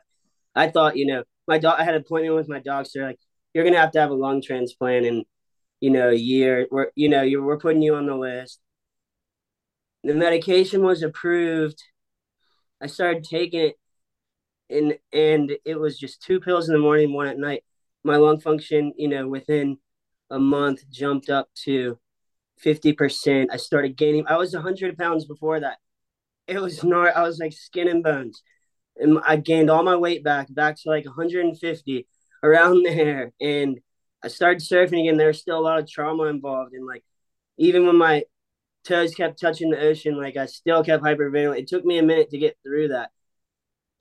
[0.54, 1.78] I thought, you know, my dog.
[1.78, 3.18] I had an appointment with my doctor, like,
[3.54, 5.24] you're gonna have to have a lung transplant in,
[5.80, 6.66] you know, a year.
[6.70, 8.60] We're, you know, you we're putting you on the list.
[10.04, 11.82] The medication was approved.
[12.82, 13.76] I started taking it,
[14.70, 17.64] and and it was just two pills in the morning, one at night.
[18.04, 19.78] My lung function, you know, within
[20.30, 21.98] a month jumped up to
[22.64, 23.48] 50%.
[23.52, 24.26] I started gaining.
[24.26, 25.78] I was 100 pounds before that.
[26.46, 28.42] It was not, I was like skin and bones
[28.98, 32.06] and I gained all my weight back, back to like 150
[32.42, 33.32] around there.
[33.40, 33.78] And
[34.22, 35.16] I started surfing again.
[35.16, 36.72] There's still a lot of trauma involved.
[36.74, 37.04] And like,
[37.58, 38.24] even when my
[38.84, 41.58] toes kept touching the ocean, like I still kept hyperventilating.
[41.58, 43.10] It took me a minute to get through that.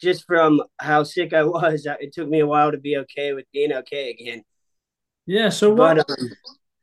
[0.01, 3.45] Just from how sick I was, it took me a while to be okay with
[3.51, 4.43] being okay again.
[5.25, 5.49] Yeah.
[5.49, 5.97] So what?
[6.07, 6.29] But, um,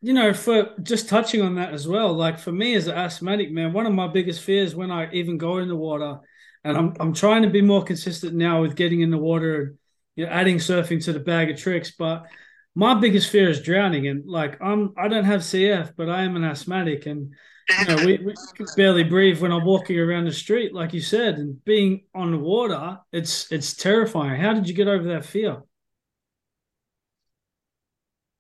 [0.03, 3.53] you know, for just touching on that as well, like for me as an asthmatic
[3.53, 6.19] man, one of my biggest fears when I even go in the water
[6.65, 9.79] and I'm I'm trying to be more consistent now with getting in the water and
[10.17, 11.93] you know, adding surfing to the bag of tricks.
[11.93, 12.27] But
[12.75, 16.37] my biggest fear is drowning, and like I'm I don't have CF, but I am
[16.37, 17.33] an asthmatic, and
[17.79, 18.35] you know, we, we
[18.77, 22.39] barely breathe when I'm walking around the street, like you said, and being on the
[22.39, 24.41] water, it's it's terrifying.
[24.41, 25.63] How did you get over that fear?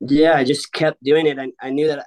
[0.04, 1.38] Yeah, I just kept doing it.
[1.38, 2.04] I, I knew that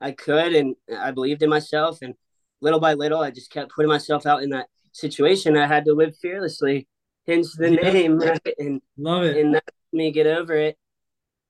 [0.00, 2.14] I could, and I believed in myself, and
[2.60, 5.94] little by little, I just kept putting myself out in that situation, I had to
[5.94, 6.88] live fearlessly,
[7.26, 7.92] hence the yeah.
[7.92, 8.54] name, right?
[8.58, 9.36] And love it.
[9.36, 10.76] And that me get over it.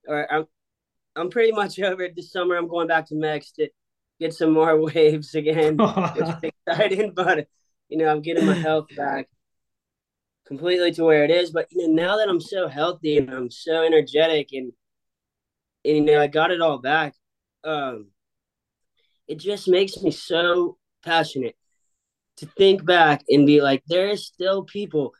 [0.07, 0.47] Or I'm,
[1.17, 2.57] I'm pretty much over it this summer.
[2.57, 3.69] I'm going back to Mex to
[4.21, 5.77] get some more waves again.
[5.81, 7.49] it's exciting, but
[7.89, 9.29] you know, I'm getting my health back
[10.47, 11.51] completely to where it is.
[11.51, 14.73] But you know, now that I'm so healthy and I'm so energetic and,
[15.97, 17.15] and I got it all back.
[17.65, 18.09] Um,
[19.27, 21.57] it just makes me so passionate
[22.39, 25.15] to think back and be like, there is still people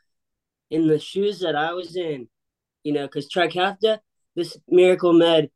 [0.69, 2.27] in the shoes that I was in,
[2.83, 3.99] you know, because Trikafta,
[4.35, 5.49] this miracle med,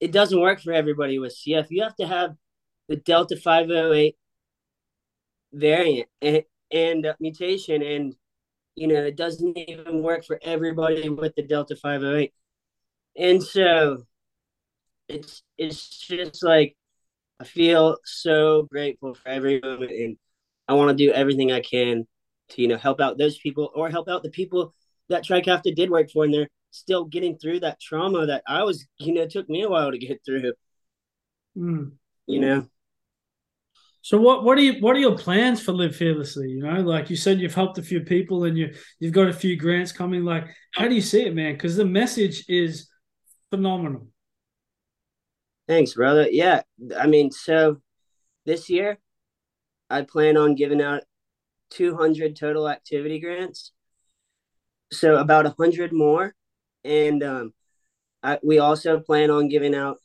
[0.00, 1.66] it doesn't work for everybody with CF.
[1.70, 2.36] You have to have
[2.88, 4.16] the Delta 508
[5.52, 8.14] variant and, and mutation, and
[8.76, 12.32] you know, it doesn't even work for everybody with the Delta 508.
[13.16, 14.04] And so
[15.08, 16.76] it's it's just like
[17.40, 20.16] I feel so grateful for every moment and
[20.66, 22.06] I want to do everything I can
[22.50, 24.74] to, you know, help out those people or help out the people
[25.08, 28.86] that Trikafta did work for and they're still getting through that trauma that I was,
[28.98, 30.52] you know, it took me a while to get through.
[31.56, 31.92] Mm.
[32.26, 32.66] you know.
[34.02, 36.50] So what what are you what are your plans for Live Fearlessly?
[36.50, 39.32] You know, like you said, you've helped a few people and you you've got a
[39.32, 40.24] few grants coming.
[40.24, 41.54] Like, how do you see it, man?
[41.54, 42.88] Because the message is
[43.50, 44.08] phenomenal.
[45.68, 46.28] Thanks, brother.
[46.30, 46.62] Yeah,
[46.98, 47.80] I mean, so
[48.46, 48.98] this year
[49.90, 51.04] I plan on giving out
[51.70, 53.72] 200 total activity grants.
[54.92, 56.34] So about 100 more.
[56.84, 57.54] And um,
[58.22, 59.98] I, we also plan on giving out,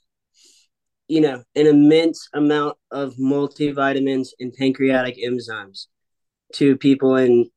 [1.08, 5.88] you know, an immense amount of multivitamins and pancreatic enzymes
[6.56, 7.16] to people.
[7.16, 7.48] And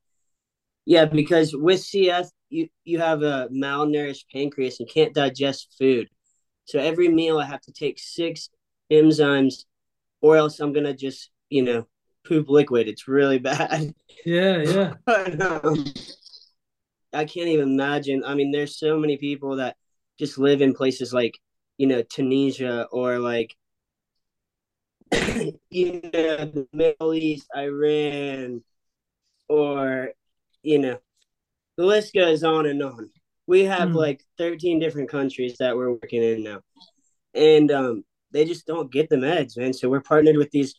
[0.87, 6.09] yeah, because with CF, you, you have a malnourished pancreas and can't digest food.
[6.67, 8.51] So every meal I have to take six
[8.93, 9.65] enzymes
[10.21, 11.87] or else I'm going to just, you know,
[12.27, 12.89] poop liquid.
[12.89, 13.95] It's really bad.
[14.25, 14.95] Yeah, yeah.
[15.07, 15.85] but, um,
[17.13, 18.25] I can't even imagine.
[18.25, 19.77] I mean, there's so many people that
[20.19, 21.39] just live in places like,
[21.79, 23.57] you know, Tunisia or like,
[25.71, 28.63] you know, the Middle East, Iran,
[29.49, 30.11] or,
[30.63, 30.99] you know,
[31.77, 33.11] the list goes on and on.
[33.47, 33.95] We have mm.
[33.95, 36.61] like 13 different countries that we're working in now.
[37.35, 39.73] And um, they just don't get the meds, man.
[39.73, 40.75] So we're partnered with these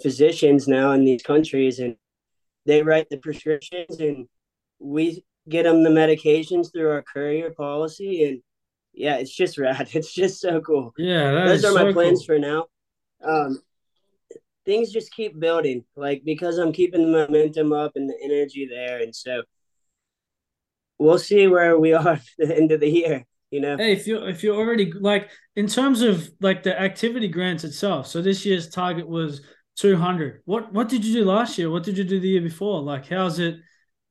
[0.00, 1.96] physicians now in these countries and
[2.66, 4.26] they write the prescriptions and
[4.78, 8.42] we get them the medications through our courier policy and
[8.92, 12.26] yeah it's just rad it's just so cool yeah those are so my plans cool.
[12.26, 12.66] for now
[13.24, 13.60] um
[14.64, 19.00] things just keep building like because i'm keeping the momentum up and the energy there
[19.02, 19.42] and so
[21.02, 23.76] we'll see where we are at the end of the year you know?
[23.76, 28.06] Hey if you're if you're already like in terms of like the activity grants itself
[28.06, 29.42] so this year's target was
[29.76, 31.70] 200 what what did you do last year?
[31.70, 32.80] What did you do the year before?
[32.82, 33.56] Like how's it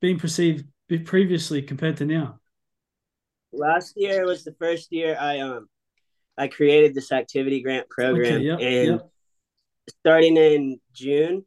[0.00, 0.64] been perceived
[1.04, 2.38] previously compared to now?
[3.52, 5.68] Last year was the first year i um
[6.38, 9.10] i created this activity grant program okay, yep, and yep.
[10.00, 11.44] starting in june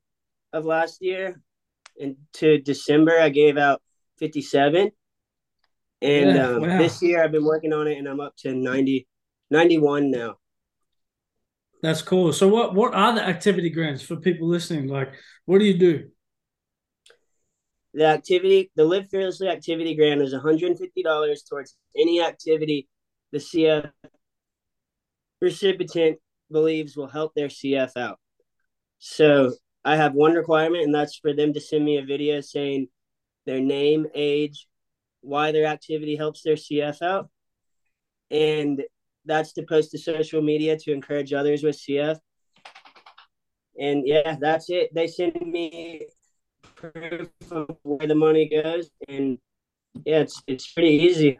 [0.54, 1.42] of last year
[1.98, 3.82] into december i gave out
[4.20, 4.92] 57
[6.02, 6.78] and yeah, um, wow.
[6.78, 9.08] this year i've been working on it and i'm up to 90
[9.50, 10.36] 91 now
[11.86, 12.34] that's cool.
[12.34, 14.88] So what what are the activity grants for people listening?
[14.88, 15.14] Like,
[15.46, 16.10] what do you do?
[17.94, 22.90] The activity, the Live Fearlessly activity grant is $150 towards any activity
[23.32, 23.92] the CF
[25.40, 26.18] recipient
[26.52, 28.20] believes will help their CF out.
[28.98, 29.54] So
[29.84, 32.88] I have one requirement, and that's for them to send me a video saying
[33.46, 34.68] their name, age,
[35.26, 37.30] why their activity helps their CF out,
[38.32, 38.82] and
[39.26, 42.18] that's to post to social media to encourage others with CF.
[43.80, 44.94] And yeah, that's it.
[44.94, 46.08] They send me
[46.76, 49.38] proof of where the money goes, and
[50.06, 51.40] yeah, it's it's pretty easy.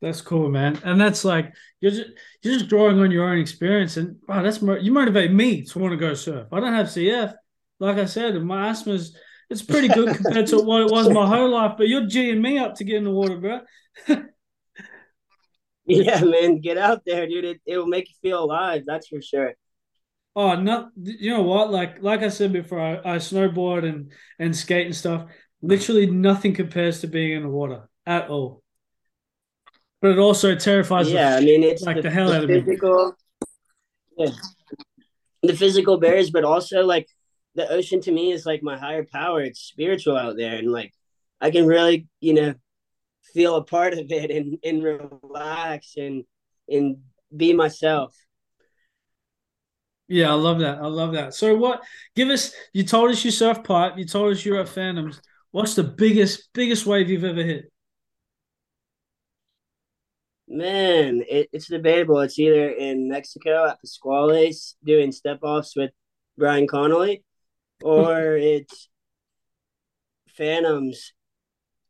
[0.00, 0.78] That's cool, man.
[0.82, 2.10] And that's like you're just
[2.42, 5.92] you're just drawing on your own experience, and wow, that's you motivate me to want
[5.92, 6.48] to go surf.
[6.52, 7.34] I don't have CF,
[7.78, 9.16] like I said, my asthma's
[9.50, 11.74] it's pretty good compared to what it was my whole life.
[11.76, 13.60] But you're geeing me up to get in the water, bro.
[15.86, 17.44] Yeah, man, get out there, dude.
[17.44, 18.84] It it will make you feel alive.
[18.86, 19.54] That's for sure.
[20.36, 21.72] Oh, not you know what?
[21.72, 25.28] Like like I said before, I, I snowboard and and skate and stuff.
[25.62, 28.62] Literally nothing compares to being in the water at all.
[30.00, 31.10] But it also terrifies.
[31.10, 32.76] Yeah, the, I mean it's like the, the hell the out of me.
[34.16, 34.30] Yeah,
[35.42, 37.08] the physical barriers, but also like
[37.54, 39.42] the ocean to me is like my higher power.
[39.42, 40.92] It's spiritual out there, and like
[41.40, 42.54] I can really, you know,
[43.34, 46.24] feel a part of it and, and relax and
[46.68, 46.98] and
[47.36, 48.14] be myself.
[50.08, 50.78] Yeah, I love that.
[50.78, 51.34] I love that.
[51.34, 51.82] So what
[52.16, 55.20] give us you told us you surf pipe, you told us you're at Phantoms.
[55.52, 57.70] What's the biggest biggest wave you've ever hit?
[60.48, 62.18] Man, it, it's debatable.
[62.20, 65.92] It's either in Mexico at Pascuales doing step offs with
[66.36, 67.22] Brian Connolly,
[67.82, 68.88] or it's
[70.36, 71.12] Phantoms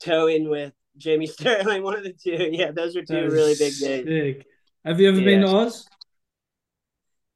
[0.03, 2.50] towing with Jamie Sterling, one of the two.
[2.53, 3.79] Yeah, those are two really big days.
[3.79, 4.46] Sick.
[4.85, 5.24] Have you ever yeah.
[5.24, 5.87] been to Oz?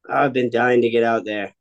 [0.09, 1.55] I've been dying to get out there.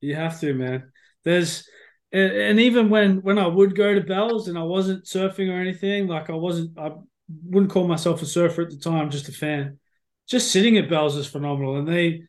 [0.00, 0.90] You have to, man.
[1.24, 1.68] There's
[2.12, 5.60] and, and even when when I would go to Bells and I wasn't surfing or
[5.60, 6.92] anything, like I wasn't, I
[7.44, 9.78] wouldn't call myself a surfer at the time, just a fan.
[10.28, 12.22] Just sitting at Bells is phenomenal, and they,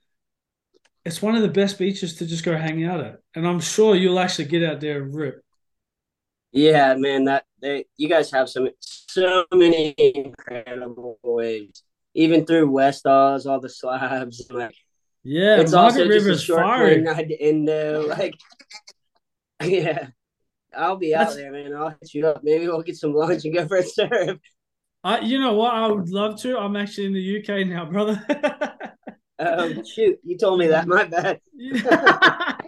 [1.06, 3.18] it's one of the best beaches to just go hang out at.
[3.36, 5.44] And I'm sure you'll actually get out there and rip.
[6.52, 11.84] Yeah, man, that they you guys have some so many incredible waves.
[12.14, 14.76] Even through West Oz, all the slabs, like
[15.24, 18.08] yeah, it's Margaret also River's just a short plane ride to Indo.
[18.18, 18.34] Like,
[19.64, 20.08] yeah,
[20.76, 21.76] I'll be out That's, there, man.
[21.76, 22.44] I'll hit you up.
[22.44, 24.40] Maybe we'll get some lunch and go for a surf.
[25.04, 25.74] I, you know what?
[25.74, 26.58] I would love to.
[26.58, 28.24] I'm actually in the UK now, brother.
[29.44, 30.20] Oh shoot!
[30.24, 30.88] You told me that.
[30.88, 31.42] My bad.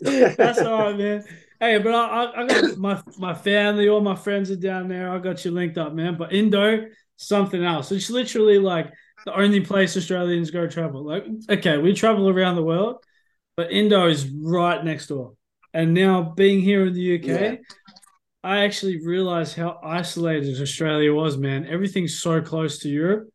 [0.00, 1.24] That's all right, man.
[1.60, 5.10] Hey, but I, I got my my family, all my friends are down there.
[5.10, 6.16] I got you linked up, man.
[6.16, 6.86] But Indo,
[7.16, 7.92] something else.
[7.92, 8.90] It's literally like
[9.26, 11.04] the only place Australians go travel.
[11.04, 13.04] Like, okay, we travel around the world,
[13.56, 15.34] but Indo is right next door.
[15.74, 17.56] And now being here in the UK, yeah.
[18.42, 21.66] I actually realized how isolated Australia was, man.
[21.66, 23.28] Everything's so close to Europe,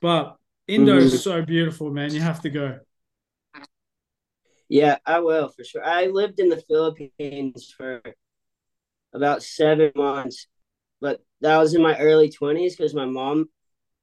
[0.00, 0.36] but
[0.70, 1.06] Indo mm-hmm.
[1.06, 2.14] is so beautiful, man.
[2.14, 2.78] You have to go.
[4.68, 5.84] Yeah, I will for sure.
[5.84, 8.00] I lived in the Philippines for
[9.12, 10.46] about seven months,
[11.00, 13.48] but that was in my early 20s because my mom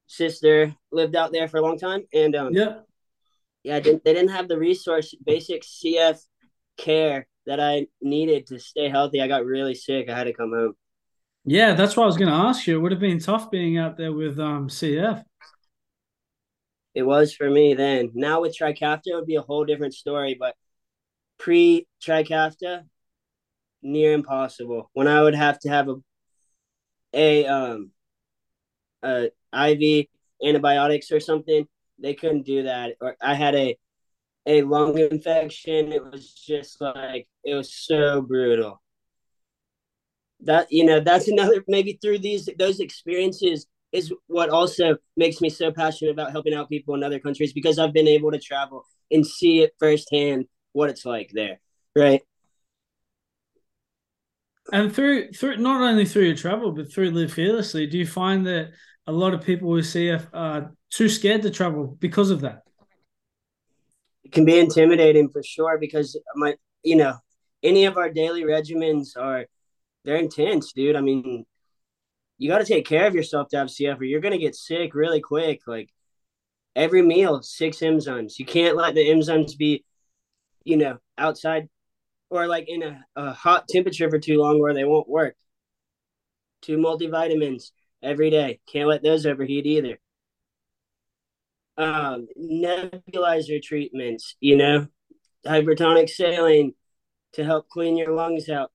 [0.08, 2.80] sister lived out there for a long time and um yeah
[3.64, 6.18] yeah didn't, they didn't have the resource basic cf
[6.78, 10.52] care that i needed to stay healthy i got really sick i had to come
[10.52, 10.74] home
[11.44, 13.78] yeah that's what i was going to ask you it would have been tough being
[13.78, 15.22] out there with um cf
[16.98, 20.36] it was for me then now with trikafta it would be a whole different story
[20.40, 20.56] but
[21.38, 22.84] pre trikafta
[23.82, 25.96] near impossible when i would have to have a
[27.14, 27.92] a um
[29.04, 30.08] a IV
[30.44, 31.68] antibiotics or something.
[32.00, 32.96] They couldn't do that.
[33.02, 33.78] Or I had a
[34.46, 35.92] a lung infection.
[35.92, 38.82] It was just like it was so brutal.
[40.42, 45.50] That you know, that's another maybe through these those experiences is what also makes me
[45.50, 48.84] so passionate about helping out people in other countries because I've been able to travel
[49.12, 51.60] and see it firsthand what it's like there.
[51.96, 52.22] Right.
[54.74, 58.46] And through through not only through your travel, but through live fearlessly, do you find
[58.48, 58.72] that
[59.08, 62.64] a lot of people with CF are too scared to travel because of that.
[64.24, 67.16] It can be intimidating for sure because my, you know,
[67.64, 69.46] any of our daily regimens are
[70.04, 70.98] they're intense, dude.
[70.98, 71.46] I mean,
[72.38, 74.94] you got to take care of yourself to have CF, or you're gonna get sick
[74.94, 75.62] really quick.
[75.68, 75.90] Like
[76.76, 78.38] every meal, six enzymes.
[78.40, 79.84] You can't let the enzymes be,
[80.64, 81.70] you know, outside
[82.30, 85.36] or like in a, a hot temperature for too long where they won't work.
[86.62, 87.72] Two multivitamins
[88.04, 88.60] every day.
[88.72, 90.00] Can't let those overheat either.
[91.78, 94.88] Um, nebulizer treatments, you know,
[95.46, 96.74] hypertonic saline
[97.34, 98.72] to help clean your lungs out.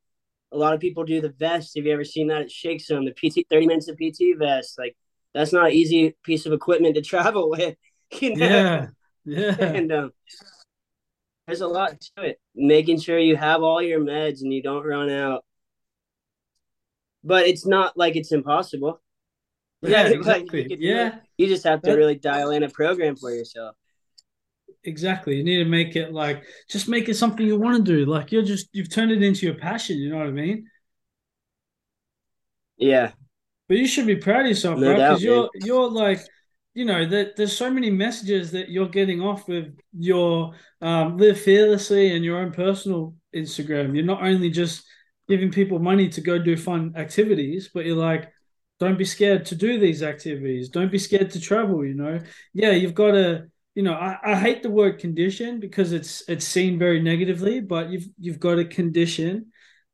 [0.52, 1.76] A lot of people do the vest.
[1.76, 2.42] Have you ever seen that?
[2.42, 3.04] It shakes them.
[3.04, 4.78] The PT, 30 minutes of PT vest.
[4.78, 4.96] Like,
[5.34, 7.76] that's not an easy piece of equipment to travel with.
[8.20, 8.46] You know?
[8.46, 8.86] Yeah.
[9.24, 9.54] Yeah.
[9.56, 10.12] And um,
[11.46, 12.40] there's a lot to it.
[12.56, 15.44] Making sure you have all your meds and you don't run out.
[17.22, 19.00] But it's not like it's impossible.
[19.80, 20.68] Yeah, exactly.
[20.68, 21.16] Like yeah.
[21.36, 23.76] You just have to that, really dial in a program for yourself.
[24.84, 25.36] Exactly.
[25.36, 28.04] You need to make it like just make it something you want to do.
[28.04, 30.66] Like you're just you've turned it into your passion, you know what I mean?
[32.76, 33.12] Yeah.
[33.68, 36.20] But you should be proud of yourself, no bro, because you're you're like
[36.74, 41.40] you know that there's so many messages that you're getting off with your um, live
[41.40, 43.94] fearlessly and your own personal Instagram.
[43.94, 44.84] You're not only just
[45.28, 48.32] giving people money to go do fun activities, but you're like,
[48.80, 50.68] don't be scared to do these activities.
[50.68, 51.84] Don't be scared to travel.
[51.84, 52.20] You know,
[52.52, 53.46] yeah, you've got to.
[53.74, 57.90] You know, I, I hate the word condition because it's it's seen very negatively, but
[57.90, 59.46] you've you've got a condition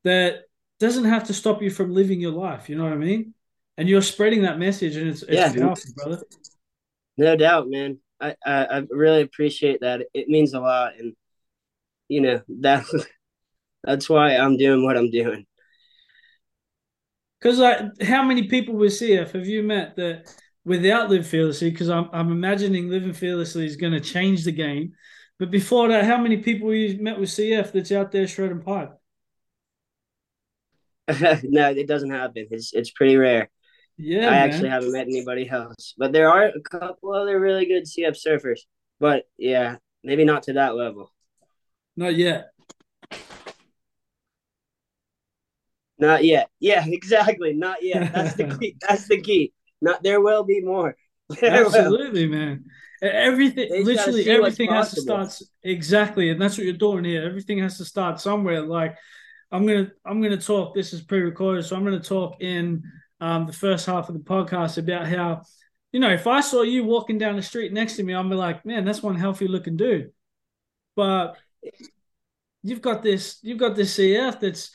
[0.03, 0.41] that
[0.79, 2.69] doesn't have to stop you from living your life.
[2.69, 3.33] You know what I mean?
[3.77, 6.23] And you're spreading that message, and it's, it's yeah, powerful, brother.
[7.17, 7.99] No doubt, man.
[8.19, 10.01] I, I, I really appreciate that.
[10.13, 11.15] It means a lot, and
[12.09, 12.85] you know that
[13.83, 15.45] that's why I'm doing what I'm doing.
[17.39, 20.33] Because like, how many people with CF have you met that
[20.69, 21.71] without Live Fearlessly?
[21.71, 24.93] Because I'm I'm imagining Living Fearlessly is going to change the game.
[25.39, 28.91] But before that, how many people you met with CF that's out there shredding pipe?
[31.43, 32.47] no, it doesn't happen.
[32.51, 33.49] It's it's pretty rare.
[33.97, 34.49] Yeah, I man.
[34.49, 38.59] actually haven't met anybody else, but there are a couple other really good CF surfers.
[38.99, 41.11] But yeah, maybe not to that level.
[41.97, 42.51] Not yet.
[45.97, 46.49] Not yet.
[46.59, 47.53] Yeah, exactly.
[47.53, 48.13] Not yet.
[48.13, 48.75] That's the key.
[48.87, 49.51] That's the key.
[49.81, 50.95] Not there will be more.
[51.39, 52.37] There Absolutely, will.
[52.37, 52.65] man.
[53.03, 57.23] Everything, they literally everything has to start exactly, and that's what you're doing here.
[57.23, 58.61] Everything has to start somewhere.
[58.61, 58.97] Like
[59.51, 60.73] I'm gonna, I'm gonna talk.
[60.75, 62.83] This is pre-recorded, so I'm gonna talk in
[63.21, 65.43] um, the first half of the podcast about how,
[65.91, 68.35] you know, if I saw you walking down the street next to me, I'm be
[68.35, 70.11] like, man, that's one healthy looking dude.
[70.95, 71.37] But
[72.63, 74.71] you've got this, you've got this CF that's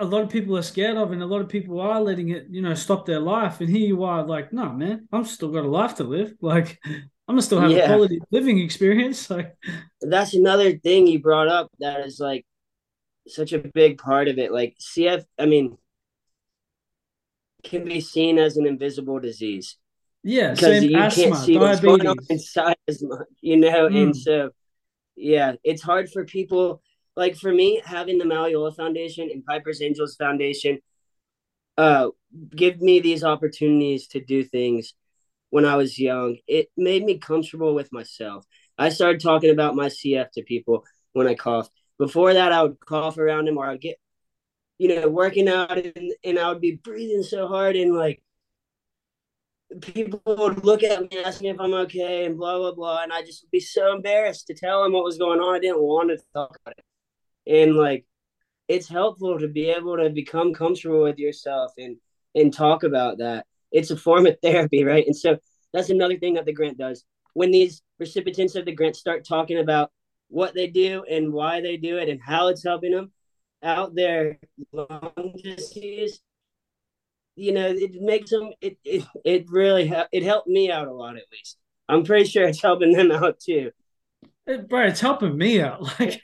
[0.00, 2.46] a lot of people are scared of, and a lot of people are letting it,
[2.50, 3.60] you know, stop their life.
[3.60, 6.34] And here you are, like, no, man, I'm still got a life to live.
[6.42, 7.84] Like, I'm gonna still have yeah.
[7.84, 9.30] a quality living experience.
[9.30, 9.56] Like,
[10.00, 12.44] that's another thing you brought up that is like
[13.28, 14.52] such a big part of it.
[14.52, 15.78] Like, CF, I mean,
[17.62, 19.76] can be seen as an invisible disease.
[20.24, 23.88] Yeah, because same you asthma, can't see what's going on inside as much, you know.
[23.88, 24.02] Mm.
[24.02, 24.50] And so,
[25.16, 26.82] yeah, it's hard for people.
[27.16, 30.78] Like for me, having the Mauli Ola Foundation and Piper's Angels Foundation,
[31.76, 32.08] uh,
[32.54, 34.94] give me these opportunities to do things
[35.50, 36.38] when I was young.
[36.46, 38.46] It made me comfortable with myself.
[38.78, 41.70] I started talking about my CF to people when I coughed.
[41.98, 43.96] Before that, I would cough around them or I'd get,
[44.78, 48.22] you know, working out and, and I would be breathing so hard and like
[49.80, 53.02] people would look at me and ask me if I'm okay and blah blah blah,
[53.02, 55.54] and I just would be so embarrassed to tell them what was going on.
[55.56, 56.84] I didn't want to talk about it,
[57.46, 58.04] and like
[58.68, 61.96] it's helpful to be able to become comfortable with yourself and
[62.34, 63.46] and talk about that.
[63.72, 65.06] It's a form of therapy, right?
[65.06, 65.38] And so
[65.72, 67.04] that's another thing that the grant does.
[67.34, 69.90] When these recipients of the grant start talking about
[70.28, 73.12] what they do and why they do it and how it's helping them
[73.62, 74.38] out their
[74.72, 76.20] lung disease,
[77.36, 78.50] you know, it makes them.
[78.60, 81.56] It it, it really it helped me out a lot at least.
[81.88, 83.70] I'm pretty sure it's helping them out too.
[84.46, 85.82] It- bro, it's helping me out.
[86.00, 86.22] Like,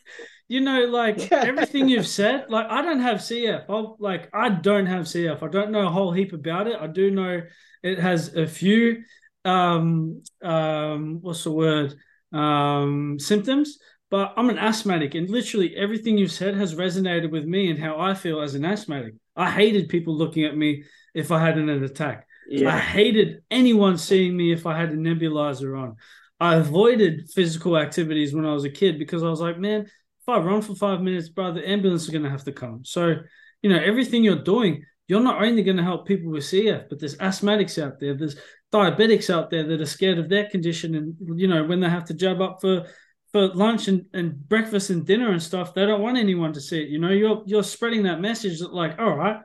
[0.48, 2.46] you know, like everything you've said.
[2.48, 3.66] Like, I don't have CF.
[3.68, 5.42] I'll, like, I don't have CF.
[5.42, 6.76] I don't know a whole heap about it.
[6.80, 7.42] I do know
[7.82, 9.02] it has a few,
[9.44, 11.94] um, um, what's the word,
[12.32, 13.78] um, symptoms.
[14.10, 18.00] But I'm an asthmatic, and literally everything you've said has resonated with me and how
[18.00, 19.12] I feel as an asthmatic.
[19.36, 20.84] I hated people looking at me
[21.14, 22.26] if I had an attack.
[22.66, 25.96] I hated anyone seeing me if I had a nebulizer on.
[26.40, 29.88] I avoided physical activities when I was a kid because I was like, man,
[30.28, 32.84] if I run for five minutes, bro, the ambulance is going to have to come.
[32.84, 33.14] So,
[33.62, 37.00] you know, everything you're doing, you're not only going to help people with CF, but
[37.00, 38.36] there's asthmatics out there, there's
[38.70, 40.94] diabetics out there that are scared of their condition.
[40.94, 42.86] And, you know, when they have to jab up for,
[43.32, 46.82] for lunch and, and breakfast and dinner and stuff, they don't want anyone to see
[46.82, 46.90] it.
[46.90, 49.40] You know, you're you're spreading that message that like, all right,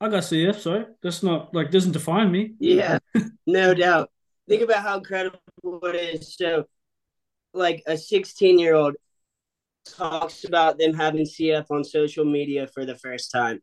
[0.00, 2.54] I got CF, so that's not like doesn't define me.
[2.60, 2.98] yeah,
[3.46, 4.10] no doubt.
[4.48, 6.36] Think about how incredible it is.
[6.36, 6.66] So,
[7.52, 8.94] like a 16 year old
[9.84, 13.60] talks about them having CF on social media for the first time,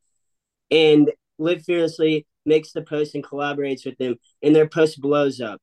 [0.69, 5.61] and Live Fearlessly makes the post and collaborates with them, and their post blows up.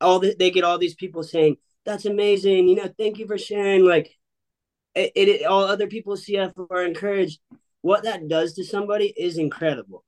[0.00, 3.38] All the, they get all these people saying, "That's amazing," you know, thank you for
[3.38, 3.84] sharing.
[3.84, 4.14] Like,
[4.94, 7.40] it, it all other people CF are encouraged.
[7.82, 10.04] What that does to somebody is incredible.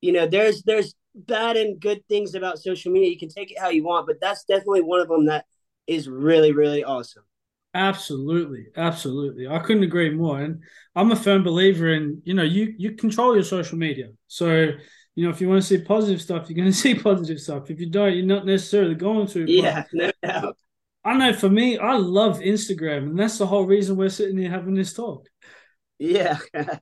[0.00, 3.10] You know, there's there's bad and good things about social media.
[3.10, 5.46] You can take it how you want, but that's definitely one of them that
[5.86, 7.24] is really really awesome.
[7.72, 9.46] Absolutely, absolutely.
[9.46, 10.40] I couldn't agree more.
[10.40, 10.62] And
[10.96, 14.08] I'm a firm believer in, you know, you you control your social media.
[14.26, 14.70] So,
[15.14, 17.70] you know, if you want to see positive stuff, you're going to see positive stuff.
[17.70, 19.48] If you don't, you're not necessarily going to.
[19.50, 20.56] Yeah, no doubt.
[21.04, 24.50] I know for me, I love Instagram, and that's the whole reason we're sitting here
[24.50, 25.26] having this talk.
[25.98, 26.38] Yeah,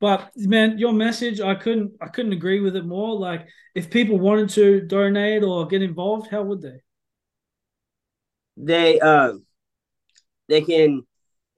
[0.00, 3.18] But man, your message, I couldn't I couldn't agree with it more.
[3.18, 6.80] Like if people wanted to donate or get involved, how would they?
[8.58, 9.44] They um
[10.48, 11.02] they can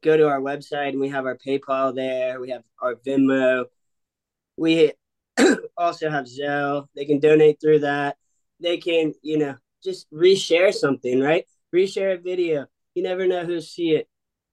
[0.02, 2.40] go to our website and we have our PayPal there.
[2.40, 3.66] We have our Venmo.
[4.56, 4.92] We
[5.76, 6.86] also have Zelle.
[6.94, 8.16] They can donate through that.
[8.60, 11.46] They can, you know, just reshare something, right?
[11.74, 12.66] Reshare a video.
[12.94, 14.08] You never know who'll see it.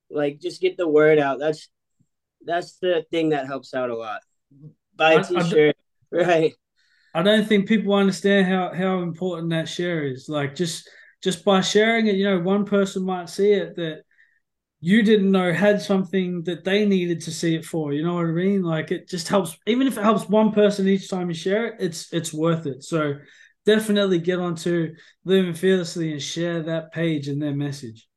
[0.10, 1.40] Like, just get the word out.
[1.40, 1.70] That's
[2.46, 4.22] that's the thing that helps out a lot.
[4.96, 5.76] Buy a I T-shirt,
[6.12, 6.54] right?
[7.14, 10.30] I don't think people understand how how important that share is.
[10.30, 10.90] Like just
[11.24, 14.04] just by sharing it, you know, one person might see it that
[14.80, 17.94] you didn't know had something that they needed to see it for.
[17.94, 18.62] You know what I mean?
[18.62, 21.76] Like it just helps, even if it helps one person each time you share it,
[21.80, 22.84] it's it's worth it.
[22.84, 23.16] So
[23.66, 24.96] definitely get onto
[25.26, 28.08] Living Fearlessly and share that page and their message.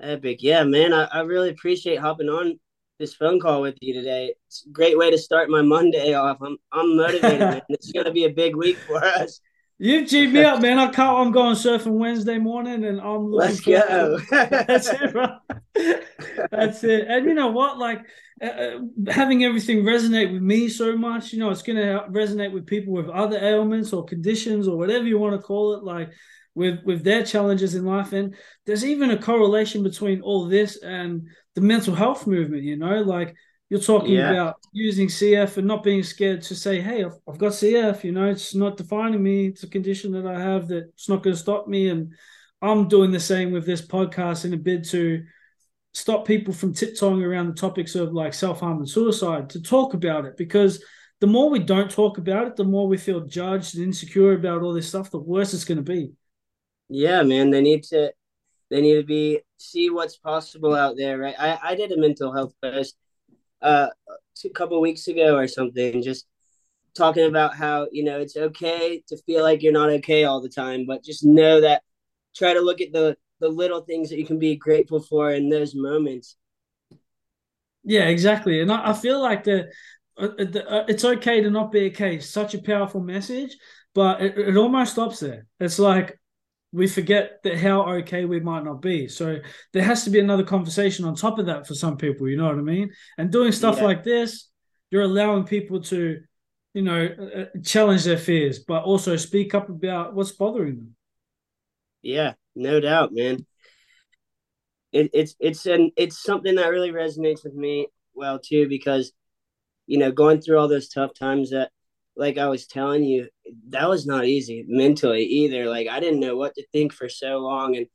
[0.00, 0.42] Epic.
[0.42, 0.92] Yeah, man.
[0.92, 2.58] I, I really appreciate hopping on
[2.98, 4.34] this phone call with you today.
[4.46, 6.38] It's a great way to start my Monday off.
[6.42, 7.62] I'm I'm motivated, man.
[7.70, 9.40] It's gonna be a big week for us.
[9.78, 10.78] You've G'd me up, man.
[10.78, 11.18] I can't.
[11.18, 14.18] I'm going surfing Wednesday morning, and I'm looking Let's go.
[14.30, 15.26] That's it, bro.
[16.50, 17.06] That's it.
[17.08, 17.78] And you know what?
[17.78, 18.02] Like
[18.40, 22.52] uh, uh, having everything resonate with me so much, you know, it's going to resonate
[22.52, 26.10] with people with other ailments or conditions or whatever you want to call it, like
[26.54, 28.12] with with their challenges in life.
[28.12, 32.62] And there's even a correlation between all this and the mental health movement.
[32.62, 33.34] You know, like
[33.70, 34.30] you're talking Yeah.
[34.30, 38.12] about using CF and not being scared to say, "Hey, I've, I've got CF." You
[38.12, 39.46] know, it's not defining me.
[39.48, 41.88] It's a condition that I have that's not going to stop me.
[41.88, 42.12] And
[42.62, 45.24] I'm doing the same with this podcast in a bid to
[45.92, 49.94] stop people from tiptoeing around the topics of like self harm and suicide to talk
[49.94, 50.82] about it because
[51.20, 54.62] the more we don't talk about it, the more we feel judged and insecure about
[54.62, 56.12] all this stuff, the worse it's going to be.
[56.88, 57.50] yeah, man.
[57.50, 58.12] They need to
[58.70, 61.34] they need to be see what's possible out there, right?
[61.38, 62.96] I, I did a mental health post
[63.64, 63.88] uh
[64.44, 66.26] a couple weeks ago or something, just
[66.94, 70.48] talking about how you know it's okay to feel like you're not okay all the
[70.48, 71.82] time, but just know that
[72.36, 75.48] try to look at the the little things that you can be grateful for in
[75.50, 76.36] those moments.
[77.84, 79.70] Yeah, exactly, and I, I feel like the,
[80.16, 82.18] uh, the uh, it's okay to not be okay.
[82.20, 83.56] Such a powerful message,
[83.94, 85.46] but it, it almost stops there.
[85.60, 86.18] It's like
[86.74, 89.06] we forget that how okay we might not be.
[89.06, 89.38] So
[89.72, 92.28] there has to be another conversation on top of that for some people.
[92.28, 92.90] You know what I mean?
[93.16, 93.84] And doing stuff yeah.
[93.84, 94.48] like this,
[94.90, 96.20] you're allowing people to,
[96.74, 100.96] you know, uh, uh, challenge their fears, but also speak up about what's bothering them.
[102.02, 103.46] Yeah, no doubt, man.
[104.90, 109.12] It, it's it's an it's something that really resonates with me well too because,
[109.86, 111.70] you know, going through all those tough times that
[112.16, 113.28] like I was telling you,
[113.70, 115.68] that was not easy mentally either.
[115.68, 117.86] Like I didn't know what to think for so long, and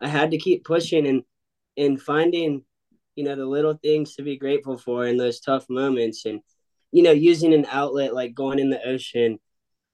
[0.00, 1.22] I had to keep pushing and
[1.76, 2.64] and finding,
[3.14, 6.40] you know, the little things to be grateful for in those tough moments, and
[6.92, 9.38] you know, using an outlet like going in the ocean,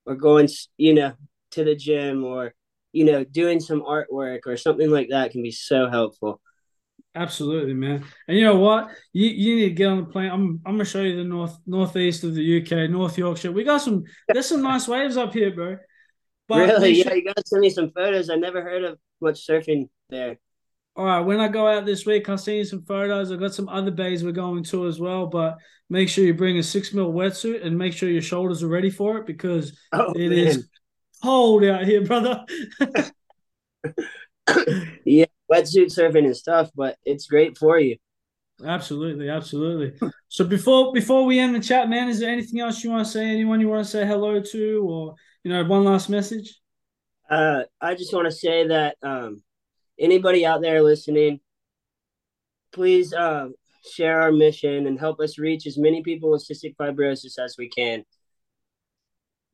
[0.06, 1.12] or going, you know,
[1.52, 2.54] to the gym, or
[2.92, 6.40] you know, doing some artwork or something like that can be so helpful.
[7.16, 8.04] Absolutely, man.
[8.26, 8.88] And you know what?
[9.12, 10.30] You you need to get on the plane.
[10.30, 13.52] I'm I'm gonna show you the north northeast of the UK, North Yorkshire.
[13.52, 14.02] We got some.
[14.28, 15.78] There's some nice waves up here, bro.
[16.48, 16.94] But really?
[16.96, 17.06] Should...
[17.06, 18.30] Yeah, you gotta send me some photos.
[18.30, 20.38] I never heard of much surfing there.
[20.96, 23.32] All right, when I go out this week, I'll send you some photos.
[23.32, 25.56] I've got some other bays we're going to as well, but
[25.90, 28.90] make sure you bring a six mil wetsuit and make sure your shoulders are ready
[28.90, 30.38] for it because oh, it man.
[30.38, 30.68] is
[31.22, 32.44] cold out here, brother.
[35.04, 37.96] yeah, wetsuit surfing is tough, but it's great for you.
[38.64, 39.98] Absolutely, absolutely.
[40.28, 43.10] so before before we end the chat, man, is there anything else you want to
[43.10, 43.28] say?
[43.28, 46.60] Anyone you want to say hello to, or you know, one last message?
[47.28, 49.42] Uh, I just want to say that um,
[49.98, 51.40] anybody out there listening,
[52.72, 53.48] please uh,
[53.90, 57.68] share our mission and help us reach as many people with cystic fibrosis as we
[57.68, 58.04] can.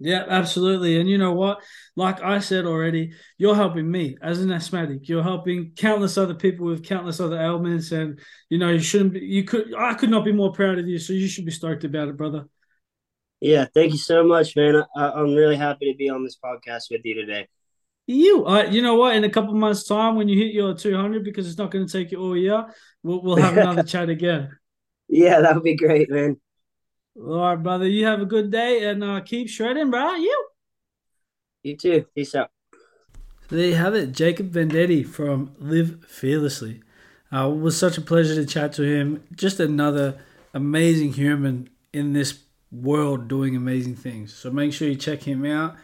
[0.03, 0.99] Yeah, absolutely.
[0.99, 1.63] And you know what?
[1.95, 5.07] Like I said already, you're helping me as an asthmatic.
[5.11, 7.93] You're helping countless other people with countless other ailments.
[7.93, 10.89] And you know, you shouldn't be you could I could not be more proud of
[10.89, 10.99] you.
[10.99, 12.47] So you should be stoked about it, brother.
[13.41, 14.83] Yeah, thank you so much, man.
[14.97, 17.47] I, am really happy to be on this podcast with you today.
[18.07, 19.17] You, uh, you know what?
[19.17, 21.93] In a couple months' time, when you hit your 200, because it's not going to
[21.93, 22.67] take you all year,
[23.03, 24.51] we'll, we'll have another chat again.
[25.09, 26.39] Yeah, that would be great, man.
[27.17, 27.89] All right, brother.
[27.89, 30.15] You have a good day and uh, keep shredding, bro.
[30.15, 30.47] You.
[31.63, 32.07] You too.
[32.15, 32.51] Peace out.
[33.49, 36.83] There you have it, Jacob Vendetti from Live Fearlessly.
[37.33, 39.25] Uh, it was such a pleasure to chat to him.
[39.35, 40.19] Just another
[40.55, 44.33] amazing human in this world doing amazing things.
[44.33, 45.75] So make sure you check him out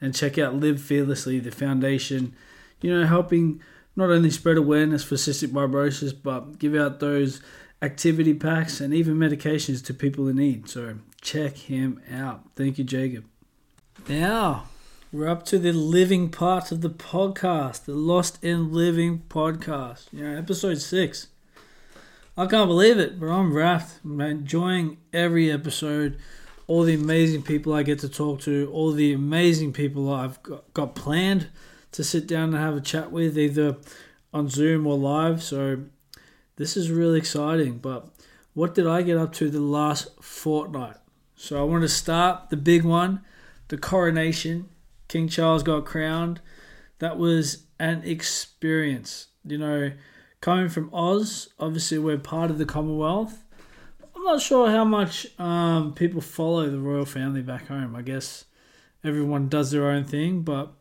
[0.00, 2.34] and check out Live Fearlessly, the foundation,
[2.80, 3.60] you know, helping
[3.96, 7.40] not only spread awareness for cystic fibrosis, but give out those
[7.82, 10.68] activity packs, and even medications to people in need.
[10.68, 12.42] So check him out.
[12.56, 13.24] Thank you, Jacob.
[14.08, 14.68] Now,
[15.12, 20.12] we're up to the living part of the podcast, the Lost in Living podcast.
[20.12, 21.28] You know, episode six.
[22.36, 24.00] I can't believe it, but I'm wrapped.
[24.04, 26.18] I'm enjoying every episode.
[26.66, 30.74] All the amazing people I get to talk to, all the amazing people I've got,
[30.74, 31.48] got planned
[31.92, 33.76] to sit down and have a chat with, either
[34.34, 35.42] on Zoom or live.
[35.42, 35.84] So
[36.56, 37.78] this is really exciting.
[37.78, 38.08] But
[38.54, 40.96] what did I get up to the last fortnight?
[41.36, 43.20] So I want to start the big one,
[43.68, 44.68] the coronation.
[45.08, 46.40] King Charles got crowned.
[46.98, 49.28] That was an experience.
[49.44, 49.92] You know,
[50.40, 53.44] coming from Oz, obviously we're part of the Commonwealth.
[54.14, 57.94] I'm not sure how much um, people follow the royal family back home.
[57.94, 58.46] I guess
[59.04, 60.72] everyone does their own thing, but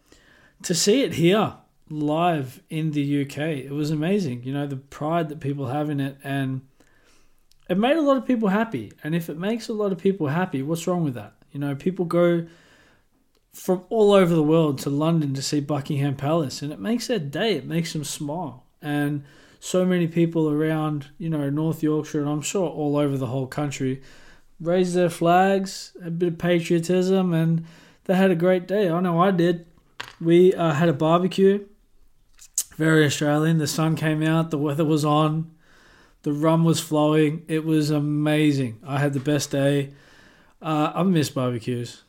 [0.64, 1.58] to see it here
[1.90, 3.38] live in the UK.
[3.38, 6.62] It was amazing, you know, the pride that people have in it, and
[7.70, 8.92] it made a lot of people happy.
[9.04, 11.34] And if it makes a lot of people happy, what's wrong with that?
[11.52, 12.48] You know, people go
[13.54, 17.20] from all over the world to London to see Buckingham Palace, and it makes their
[17.20, 17.54] day.
[17.54, 19.24] It makes them smile, and
[19.60, 23.48] so many people around, you know, North Yorkshire, and I'm sure all over the whole
[23.48, 24.02] country,
[24.60, 27.66] raised their flags, a bit of patriotism, and
[28.04, 28.90] they had a great day.
[28.90, 29.66] I know I did.
[30.22, 31.66] We uh, had a barbecue
[32.76, 33.58] very Australian.
[33.58, 35.52] The sun came out, the weather was on,
[36.24, 37.46] the rum was flowing.
[37.48, 38.80] It was amazing.
[38.86, 39.92] I had the best day.
[40.62, 42.04] Uh, I miss barbecues.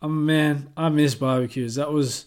[0.00, 1.74] Oh man, I miss barbecues.
[1.74, 2.26] That was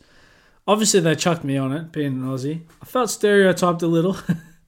[0.67, 2.63] obviously they chucked me on it, being an Aussie.
[2.81, 4.17] I felt stereotyped a little,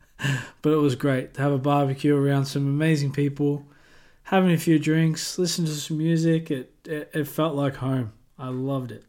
[0.62, 3.66] but it was great to have a barbecue around some amazing people,
[4.24, 6.50] having a few drinks, listen to some music.
[6.52, 8.14] It it, it felt like home.
[8.40, 9.04] I loved it.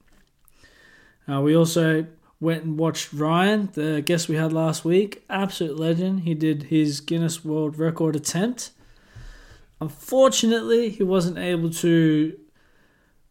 [1.31, 2.07] Uh, we also
[2.43, 5.23] went and watched Ryan, the guest we had last week.
[5.31, 6.23] Absolute legend.
[6.23, 8.73] He did his Guinness World Record attempt.
[9.81, 12.37] Unfortunately, he wasn't able to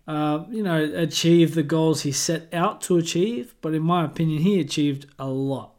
[0.07, 3.53] uh, you know, achieve the goals he set out to achieve.
[3.59, 5.75] But in my opinion, he achieved a lot,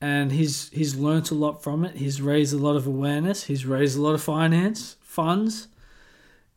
[0.00, 1.96] and he's he's learnt a lot from it.
[1.96, 3.44] He's raised a lot of awareness.
[3.44, 5.66] He's raised a lot of finance funds,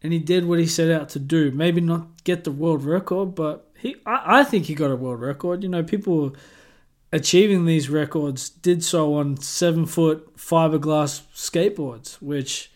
[0.04, 1.50] and he did what he set out to do.
[1.50, 5.22] Maybe not get the world record, but he I, I think he got a world
[5.22, 5.64] record.
[5.64, 6.36] You know, people
[7.12, 12.72] achieving these records did so on seven foot fiberglass skateboards, which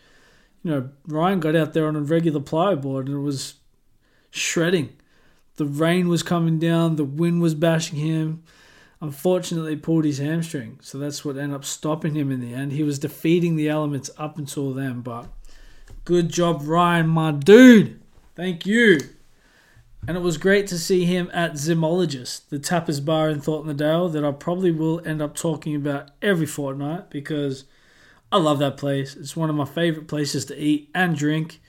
[0.62, 3.54] you know Ryan got out there on a regular plywood board and it was
[4.30, 4.90] shredding.
[5.56, 8.42] The rain was coming down, the wind was bashing him.
[9.00, 12.70] Unfortunately, pulled his hamstring, so that's what ended up stopping him in the end.
[12.70, 15.26] He was defeating the elements up until then, but
[16.04, 18.00] good job, Ryan, my dude.
[18.36, 19.00] Thank you.
[20.06, 23.74] And it was great to see him at Zymologist, the tapas bar in Thornton the
[23.74, 27.64] Dale that I probably will end up talking about every fortnight because
[28.32, 29.14] I love that place.
[29.14, 31.60] It's one of my favourite places to eat and drink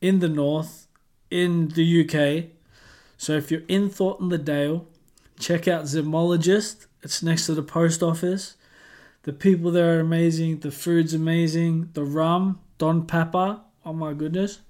[0.00, 0.86] in the north,
[1.28, 2.50] in the UK.
[3.16, 4.86] So if you're in Thornton the Dale,
[5.40, 6.86] check out Zymologist.
[7.02, 8.56] It's next to the post office.
[9.24, 10.60] The people there are amazing.
[10.60, 11.90] The food's amazing.
[11.94, 13.62] The rum, Don Papa.
[13.84, 14.60] Oh my goodness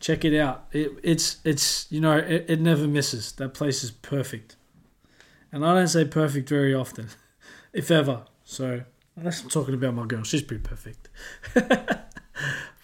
[0.00, 0.66] check it out.
[0.72, 3.32] It, it's it's you know it, it never misses.
[3.32, 4.56] That place is perfect,
[5.52, 7.08] and I don't say perfect very often,
[7.72, 8.22] if ever.
[8.44, 8.82] So
[9.16, 11.08] unless I'm talking about my girl, she's pretty perfect.
[11.54, 12.10] but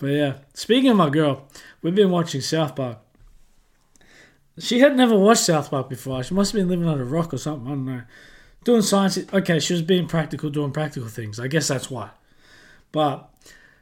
[0.02, 1.48] yeah, speaking of my girl,
[1.82, 2.98] we've been watching South Park.
[4.58, 6.22] She had never watched South Park before.
[6.22, 7.66] She must have been living on a rock or something.
[7.66, 8.02] I don't know.
[8.64, 9.18] Doing science.
[9.32, 11.38] Okay, she was being practical, doing practical things.
[11.38, 12.10] I guess that's why.
[12.90, 13.28] But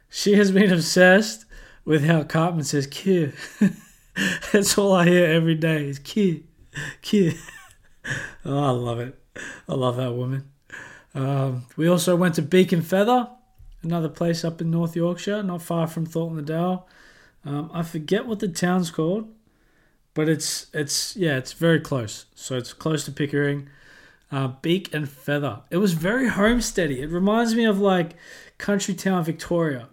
[0.09, 1.44] she has been obsessed
[1.85, 3.33] with how Cartman says "kid."
[4.51, 6.43] That's all I hear every day is "kid,
[7.01, 7.35] kid."
[8.45, 9.17] oh, I love it.
[9.69, 10.49] I love that woman.
[11.13, 13.29] Um, we also went to Beak and Feather,
[13.83, 16.87] another place up in North Yorkshire, not far from Thornton the Dale.
[17.45, 19.31] Um, I forget what the town's called,
[20.13, 22.25] but it's it's yeah, it's very close.
[22.35, 23.69] So it's close to Pickering.
[24.31, 25.61] Uh, Beak and Feather.
[25.69, 26.97] It was very homesteady.
[26.97, 28.15] It reminds me of like
[28.57, 29.87] country town Victoria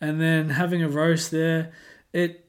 [0.00, 1.72] and then having a roast there.
[2.12, 2.46] It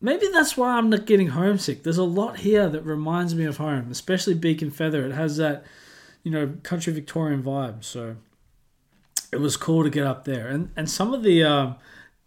[0.00, 1.82] maybe that's why I'm not getting homesick.
[1.82, 5.04] There's a lot here that reminds me of home, especially Beak and Feather.
[5.06, 5.64] It has that,
[6.22, 7.84] you know, country Victorian vibe.
[7.84, 8.16] So
[9.32, 11.76] it was cool to get up there, and and some of the um,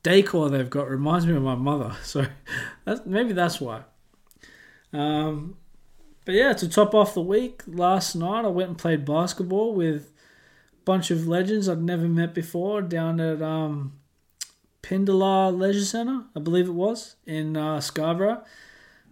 [0.04, 1.96] decor they've got reminds me of my mother.
[2.04, 2.26] So
[2.86, 3.84] that's, maybe that's why.
[4.92, 5.58] Um,
[6.26, 10.14] but yeah, to top off the week, last night I went and played basketball with
[10.74, 13.94] a bunch of legends I'd never met before down at um,
[14.84, 18.44] Pindar Leisure Centre, I believe it was, in uh, Scarborough.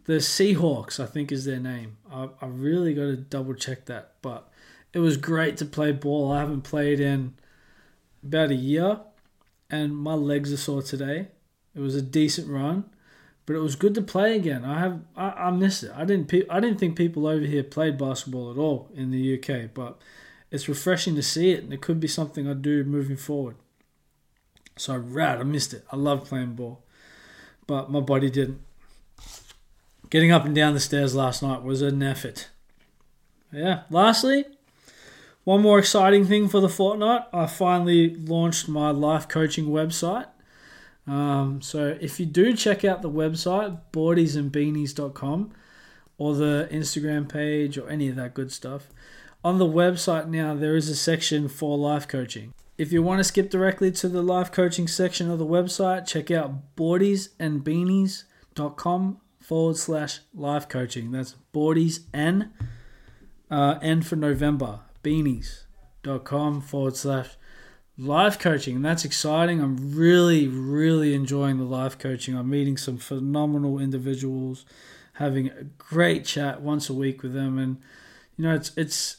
[0.04, 1.98] The Seahawks, I think, is their name.
[2.12, 4.16] I, I really got to double check that.
[4.22, 4.52] But
[4.94, 6.32] it was great to play ball.
[6.32, 7.36] I haven't played in
[8.22, 9.00] about a year,
[9.70, 11.30] and my legs are sore today.
[11.74, 12.84] It was a decent run,
[13.46, 14.66] but it was good to play again.
[14.66, 15.92] I have I, I miss it.
[15.96, 19.38] I didn't pe- I didn't think people over here played basketball at all in the
[19.38, 20.02] UK, but
[20.52, 23.56] it's refreshing to see it, and it could be something I do moving forward.
[24.82, 25.86] So rad, I missed it.
[25.92, 26.84] I love playing ball,
[27.68, 28.62] but my body didn't.
[30.10, 32.50] Getting up and down the stairs last night was an effort.
[33.52, 33.84] Yeah.
[33.92, 34.46] Lastly,
[35.44, 37.22] one more exciting thing for the fortnight.
[37.32, 40.26] I finally launched my life coaching website.
[41.06, 45.52] Um, so if you do check out the website, boardiesandbeanies.com,
[46.18, 48.88] or the Instagram page, or any of that good stuff,
[49.44, 52.54] on the website now there is a section for life coaching.
[52.82, 56.32] If you want to skip directly to the life coaching section of the website, check
[56.32, 61.12] out boardiesandbeanies.com forward slash life coaching.
[61.12, 62.50] That's boardies and
[63.52, 67.28] uh, N for November, beanies.com forward slash
[68.00, 68.78] life coaching.
[68.78, 69.62] And that's exciting.
[69.62, 72.36] I'm really, really enjoying the life coaching.
[72.36, 74.66] I'm meeting some phenomenal individuals,
[75.14, 77.60] having a great chat once a week with them.
[77.60, 77.78] And,
[78.38, 79.18] you know, it's, it's,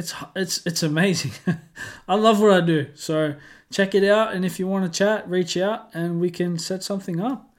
[0.00, 1.32] it's it's it's amazing.
[2.08, 2.88] I love what I do.
[2.94, 3.34] So
[3.70, 6.82] check it out, and if you want to chat, reach out, and we can set
[6.82, 7.54] something up.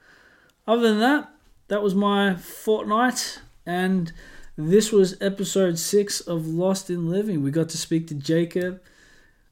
[0.67, 1.29] Other than that,
[1.67, 4.11] that was my fortnight, and
[4.57, 7.43] this was episode six of Lost in Living.
[7.43, 8.81] We got to speak to Jacob,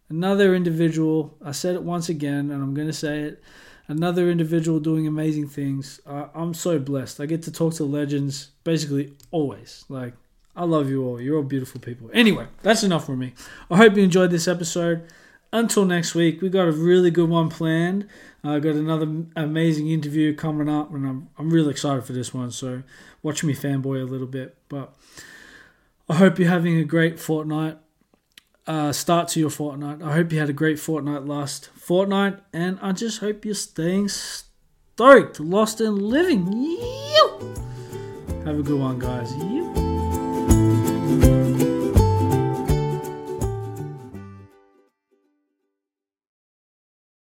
[0.09, 1.37] another individual.
[1.45, 3.43] I said it once again, and I'm going to say it.
[3.87, 5.99] Another individual doing amazing things.
[6.05, 7.19] I'm so blessed.
[7.19, 9.83] I get to talk to legends basically always.
[9.89, 10.13] Like
[10.55, 11.21] I love you all.
[11.21, 12.09] You're all beautiful people.
[12.13, 13.33] Anyway, that's enough for me.
[13.69, 15.07] I hope you enjoyed this episode.
[15.51, 18.07] Until next week, we got a really good one planned.
[18.43, 22.33] I uh, got another amazing interview coming up, and I'm I'm really excited for this
[22.33, 22.51] one.
[22.51, 22.83] So
[23.23, 24.93] watch me fanboy a little bit, but
[26.07, 27.77] I hope you're having a great fortnight.
[28.67, 30.03] Uh, start to your fortnight.
[30.03, 34.09] I hope you had a great fortnight last fortnight, and I just hope you're staying
[34.09, 35.39] stoked.
[35.39, 36.45] Lost and living.
[38.45, 39.88] Have a good one, guys.